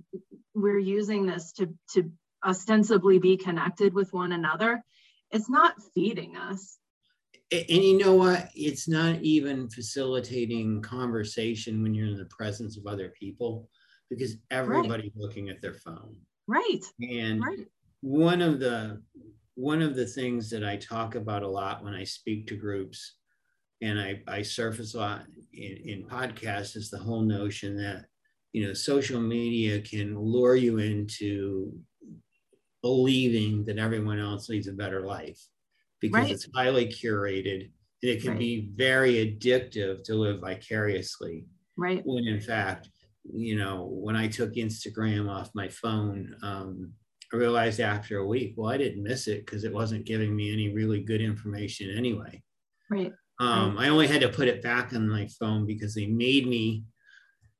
[0.54, 2.12] we're using this to, to
[2.44, 4.84] ostensibly be connected with one another,
[5.32, 6.78] it's not feeding us.
[7.52, 8.50] And you know what?
[8.56, 13.70] It's not even facilitating conversation when you're in the presence of other people
[14.10, 15.22] because everybody's right.
[15.22, 16.16] looking at their phone.
[16.48, 16.84] Right.
[17.02, 17.68] And right.
[18.02, 19.02] one of the
[19.56, 23.16] one of the things that I talk about a lot when I speak to groups
[23.82, 25.24] and I, I surface a lot
[25.54, 28.06] in, in podcasts is the whole notion that
[28.54, 31.74] you know social media can lure you into
[32.82, 35.42] believing that everyone else leads a better life
[36.02, 36.32] because right.
[36.32, 37.70] it's highly curated
[38.02, 38.40] and it can right.
[38.40, 41.46] be very addictive to live vicariously
[41.78, 42.90] right when in fact
[43.24, 46.92] you know when i took instagram off my phone um,
[47.34, 50.52] i realized after a week well i didn't miss it because it wasn't giving me
[50.52, 52.42] any really good information anyway
[52.90, 56.48] right um, I only had to put it back on my phone because they made
[56.48, 56.86] me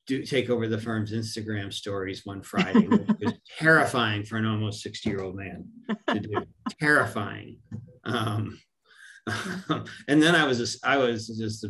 [0.08, 4.82] do take over the firm's Instagram stories one Friday, which was terrifying for an almost
[4.84, 5.68] 60 year old man
[6.08, 6.46] to do.
[6.80, 7.58] terrifying.
[8.06, 8.60] Um,
[10.08, 11.66] and then I was just, I was just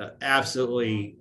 [0.00, 1.16] uh, absolutely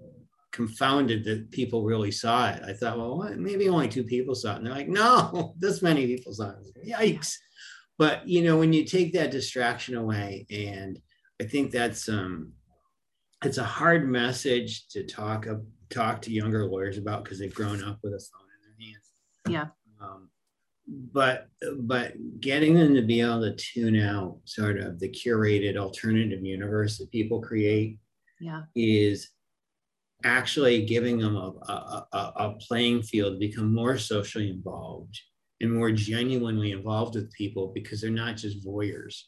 [0.52, 2.62] confounded that people really saw it.
[2.66, 3.38] I thought, well, what?
[3.38, 4.58] maybe only two people saw it.
[4.58, 6.88] And they're like, no, this many people saw it.
[6.88, 7.36] Yikes.
[7.98, 11.00] But you know, when you take that distraction away and
[11.42, 12.54] I think that's um,
[13.44, 15.48] it's a hard message to talk
[15.90, 19.12] talk to younger lawyers about because they've grown up with a phone in their hands.
[19.48, 20.06] Yeah.
[20.06, 20.30] Um,
[20.88, 21.48] but
[21.80, 26.98] but getting them to be able to tune out sort of the curated alternative universe
[26.98, 27.98] that people create
[28.40, 29.32] yeah is
[30.24, 35.20] actually giving them a, a, a, a playing field to become more socially involved
[35.62, 39.24] and more genuinely involved with people because they're not just voyeurs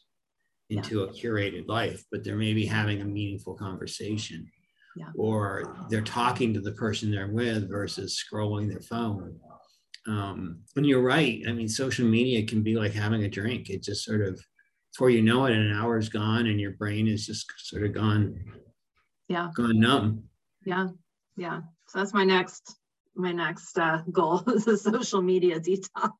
[0.70, 1.04] into yeah.
[1.04, 4.50] a curated life, but they're maybe having a meaningful conversation.
[4.96, 5.06] Yeah.
[5.16, 9.38] Or they're talking to the person they're with versus scrolling their phone.
[10.08, 11.42] Um, and you're right.
[11.46, 13.68] I mean, social media can be like having a drink.
[13.68, 14.40] It just sort of,
[14.92, 17.92] before you know it, an hour is gone and your brain is just sort of
[17.92, 18.34] gone,
[19.28, 20.24] yeah, gone numb.
[20.64, 20.88] Yeah,
[21.36, 21.60] yeah.
[21.88, 22.76] So that's my next
[23.14, 26.12] my next uh, goal is a social media detox.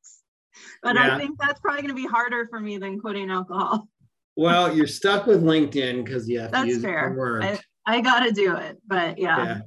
[0.83, 1.15] But yeah.
[1.15, 3.89] I think that's probably going to be harder for me than quitting alcohol.
[4.37, 7.11] Well, you're stuck with LinkedIn because you have that's to use fair.
[7.11, 7.45] the word.
[7.45, 9.45] I, I got to do it, but yeah.
[9.45, 9.61] yeah.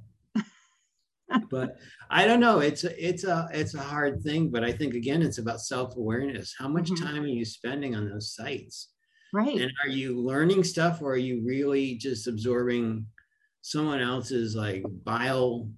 [1.49, 1.77] But
[2.09, 2.59] I don't know.
[2.59, 5.95] It's a, it's a it's a hard thing, but I think again, it's about self
[5.95, 6.55] awareness.
[6.57, 7.05] How much mm-hmm.
[7.05, 8.89] time are you spending on those sites?
[9.33, 9.61] Right.
[9.61, 13.05] And are you learning stuff, or are you really just absorbing
[13.61, 15.69] someone else's like bile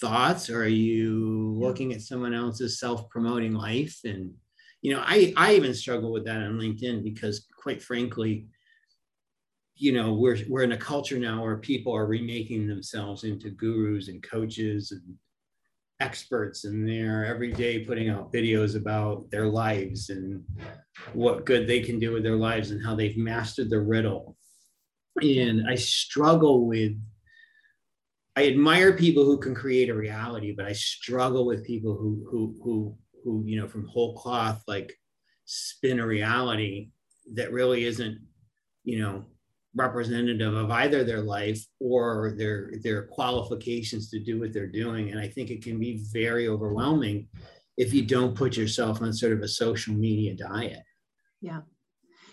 [0.00, 4.32] thoughts or are you looking at someone else's self-promoting life and
[4.80, 8.46] you know i i even struggle with that on linkedin because quite frankly
[9.82, 14.06] you know we're we're in a culture now where people are remaking themselves into gurus
[14.06, 15.02] and coaches and
[15.98, 20.44] experts and they're every day putting out videos about their lives and
[21.14, 24.36] what good they can do with their lives and how they've mastered the riddle.
[25.20, 26.92] And i struggle with
[28.36, 32.54] I admire people who can create a reality, but I struggle with people who who
[32.62, 34.96] who who you know from whole cloth like
[35.44, 36.90] spin a reality
[37.34, 38.18] that really isn't
[38.84, 39.26] you know
[39.74, 45.18] representative of either their life or their their qualifications to do what they're doing and
[45.18, 47.26] i think it can be very overwhelming
[47.78, 50.82] if you don't put yourself on sort of a social media diet
[51.40, 51.60] yeah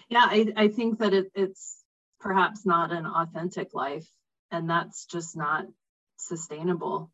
[0.10, 1.78] yeah i, I think that it, it's
[2.20, 4.08] perhaps not an authentic life
[4.52, 5.66] and that's just not
[6.18, 7.12] sustainable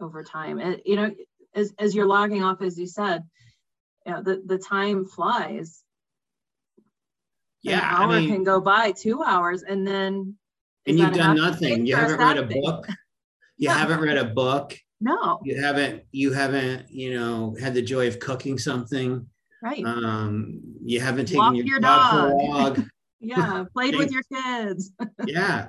[0.00, 0.58] over time.
[0.58, 1.14] And you know,
[1.54, 3.24] as as you're logging off, as you said,
[4.06, 5.82] you know, the, the time flies.
[7.62, 10.36] Yeah, An hour I mean, can go by, two hours, and then
[10.86, 11.86] and you've done nothing.
[11.86, 12.86] You haven't read a book.
[13.56, 14.76] You haven't read a book.
[15.00, 19.28] No, You haven't you haven't, you know, had the joy of cooking something.
[19.62, 19.84] right.
[19.84, 22.78] Um, you haven't taken Walk your, your dog for a dog.
[22.78, 22.78] walk.
[23.20, 24.92] yeah, played with your kids.
[25.26, 25.68] yeah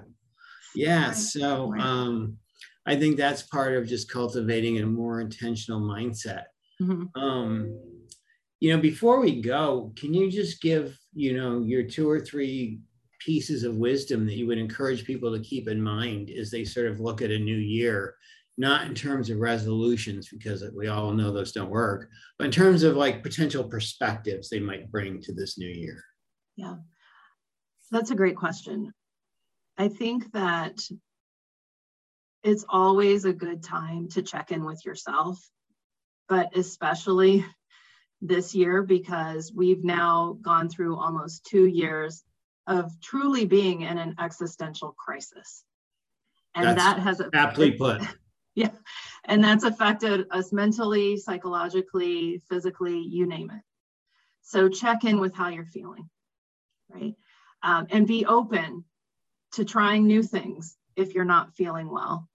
[0.76, 2.38] yeah Right, so um
[2.86, 6.44] i think that's part of just cultivating a more intentional mindset
[6.80, 7.10] Mhm.
[7.16, 7.80] um
[8.60, 12.80] you know before we go can you just give you know your two or three
[13.20, 16.88] pieces of wisdom that you would encourage people to keep in mind as they sort
[16.88, 18.16] of look at a new year
[18.58, 22.84] not in terms of resolutions because we all know those don't work but in terms
[22.84, 26.04] of like potential perspectives they might bring to this new year
[26.60, 26.76] Yeah,
[27.90, 28.92] that's a great question.
[29.78, 30.78] I think that
[32.44, 35.40] it's always a good time to check in with yourself,
[36.28, 37.46] but especially
[38.22, 42.24] this year because we've now gone through almost two years
[42.68, 45.64] of truly being in an existential crisis.
[46.56, 48.02] And That's that has aptly put
[48.60, 48.72] yeah,
[49.24, 53.62] and that's affected us mentally, psychologically, physically, you name it.
[54.42, 56.10] So check in with how you're feeling,
[56.90, 57.14] right?
[57.64, 58.84] Um, and be open
[59.54, 62.28] to trying new things if you're not feeling well.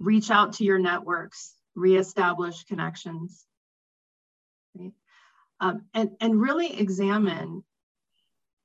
[0.00, 3.46] Reach out to your networks, reestablish connections,
[4.74, 4.92] right?
[5.60, 7.64] Um, and, and really examine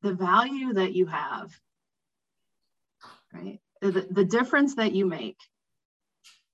[0.02, 1.52] the value that you have,
[3.34, 3.60] right?
[3.82, 5.38] The, the difference that you make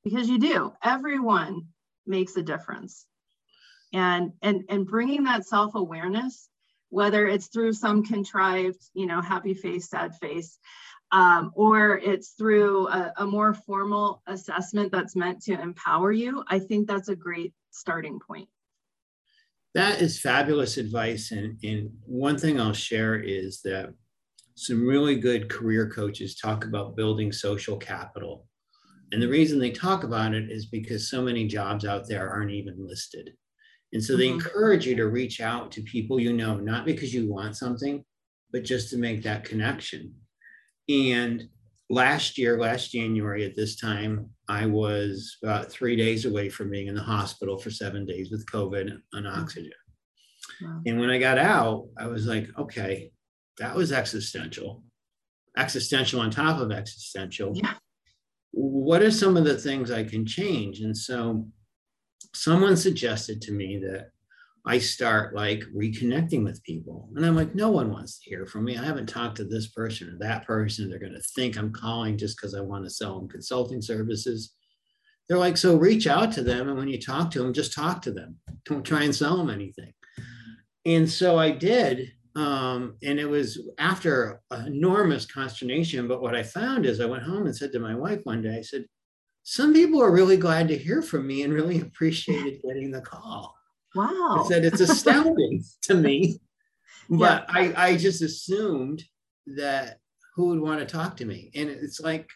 [0.06, 1.68] because you do everyone
[2.08, 3.06] makes a difference
[3.92, 6.48] and and and bringing that self-awareness
[6.90, 10.58] whether it's through some contrived you know happy face sad face
[11.12, 16.60] um, or it's through a, a more formal assessment that's meant to empower you i
[16.60, 18.48] think that's a great starting point
[19.76, 21.32] That is fabulous advice.
[21.32, 23.94] And, and one thing I'll share is that
[24.56, 28.48] some really good career coaches talk about building social capital.
[29.12, 32.52] And the reason they talk about it is because so many jobs out there aren't
[32.52, 33.32] even listed.
[33.94, 34.36] And so they Mhm.
[34.36, 38.06] encourage you to reach out to people you know, not because you want something,
[38.52, 40.16] but just to make that connection.
[40.90, 41.50] And
[41.90, 46.88] last year, last January at this time, I was about three days away from being
[46.88, 49.42] in the hospital for seven days with COVID on mm-hmm.
[49.42, 49.72] oxygen.
[50.62, 50.82] Wow.
[50.86, 53.12] And when I got out, I was like, okay,
[53.58, 54.84] that was existential.
[55.58, 57.54] existential on top of existential.
[57.56, 57.74] Yeah.
[58.52, 60.82] What are some of the things I can change?
[60.82, 61.48] And so
[62.34, 64.12] someone suggested to me that
[64.68, 67.10] I start like reconnecting with people.
[67.16, 68.78] And I'm like, no one wants to hear from me.
[68.78, 70.90] I haven't talked to this person or that person.
[70.90, 74.54] They're going to think I'm calling just because I want to sell them consulting services.
[75.28, 76.68] They're like, so reach out to them.
[76.68, 78.38] And when you talk to them, just talk to them.
[78.66, 79.94] Don't try and sell them anything.
[80.86, 82.12] And so I did.
[82.36, 86.08] Um, and it was after enormous consternation.
[86.08, 88.58] But what I found is I went home and said to my wife one day,
[88.58, 88.86] I said,
[89.44, 93.55] some people are really glad to hear from me and really appreciated getting the call.
[93.96, 94.44] Wow.
[94.44, 96.40] I said it's astounding to me,
[97.10, 97.74] but yeah.
[97.76, 99.04] I, I just assumed
[99.48, 100.00] that
[100.36, 101.52] who would want to talk to me.
[101.56, 102.30] And it's like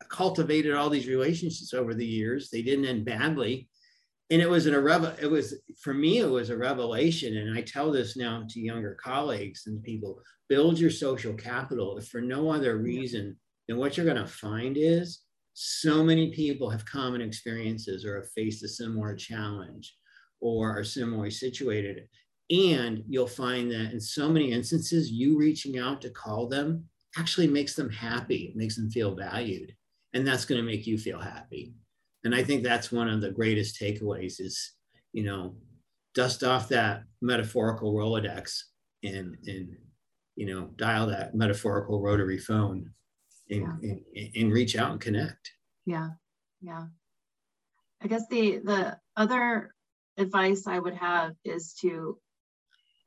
[0.00, 2.48] I cultivated all these relationships over the years.
[2.48, 3.68] They didn't end badly.
[4.30, 7.36] And it was an, a revel- it was for me, it was a revelation.
[7.36, 12.08] And I tell this now to younger colleagues and people, build your social capital if
[12.08, 13.36] for no other reason
[13.68, 15.20] than what you're going to find is
[15.54, 19.94] so many people have common experiences or have faced a similar challenge
[20.42, 22.08] or are similarly situated.
[22.50, 26.84] And you'll find that in so many instances, you reaching out to call them
[27.16, 29.74] actually makes them happy, makes them feel valued.
[30.12, 31.72] And that's going to make you feel happy.
[32.24, 34.72] And I think that's one of the greatest takeaways is,
[35.12, 35.54] you know,
[36.14, 38.64] dust off that metaphorical Rolodex
[39.02, 39.76] and, and
[40.36, 42.90] you know, dial that metaphorical rotary phone
[43.50, 43.90] and, yeah.
[44.16, 45.52] and, and reach out and connect.
[45.86, 46.10] Yeah.
[46.60, 46.86] Yeah.
[48.02, 49.74] I guess the the other
[50.16, 52.18] advice I would have is to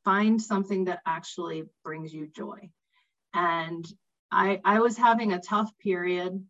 [0.03, 2.69] find something that actually brings you joy.
[3.33, 3.85] And
[4.31, 6.45] I, I was having a tough period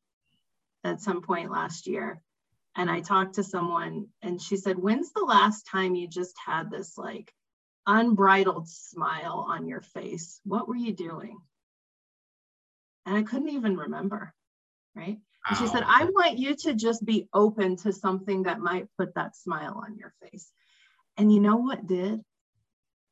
[0.84, 2.22] at some point last year.
[2.76, 6.70] And I talked to someone and she said, When's the last time you just had
[6.70, 7.34] this like
[7.88, 10.42] unbridled smile on your face?
[10.44, 11.38] What were you doing?
[13.06, 14.34] And I couldn't even remember.
[14.94, 15.20] Right.
[15.48, 19.14] And she said, I want you to just be open to something that might put
[19.16, 20.52] that smile on your face.
[21.18, 22.22] And you know what did?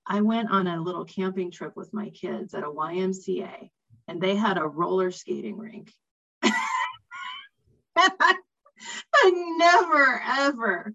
[0.06, 3.70] I went on a little camping trip with my kids at a YMCA,
[4.08, 5.92] and they had a roller skating rink.
[6.44, 6.52] and
[7.96, 8.36] I,
[9.16, 10.94] I never, ever,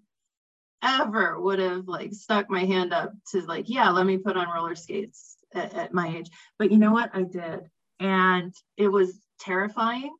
[0.83, 4.53] ever would have like stuck my hand up to like, yeah, let me put on
[4.53, 6.29] roller skates at, at my age.
[6.59, 7.11] But you know what?
[7.13, 7.61] I did.
[7.99, 10.13] And it was terrifying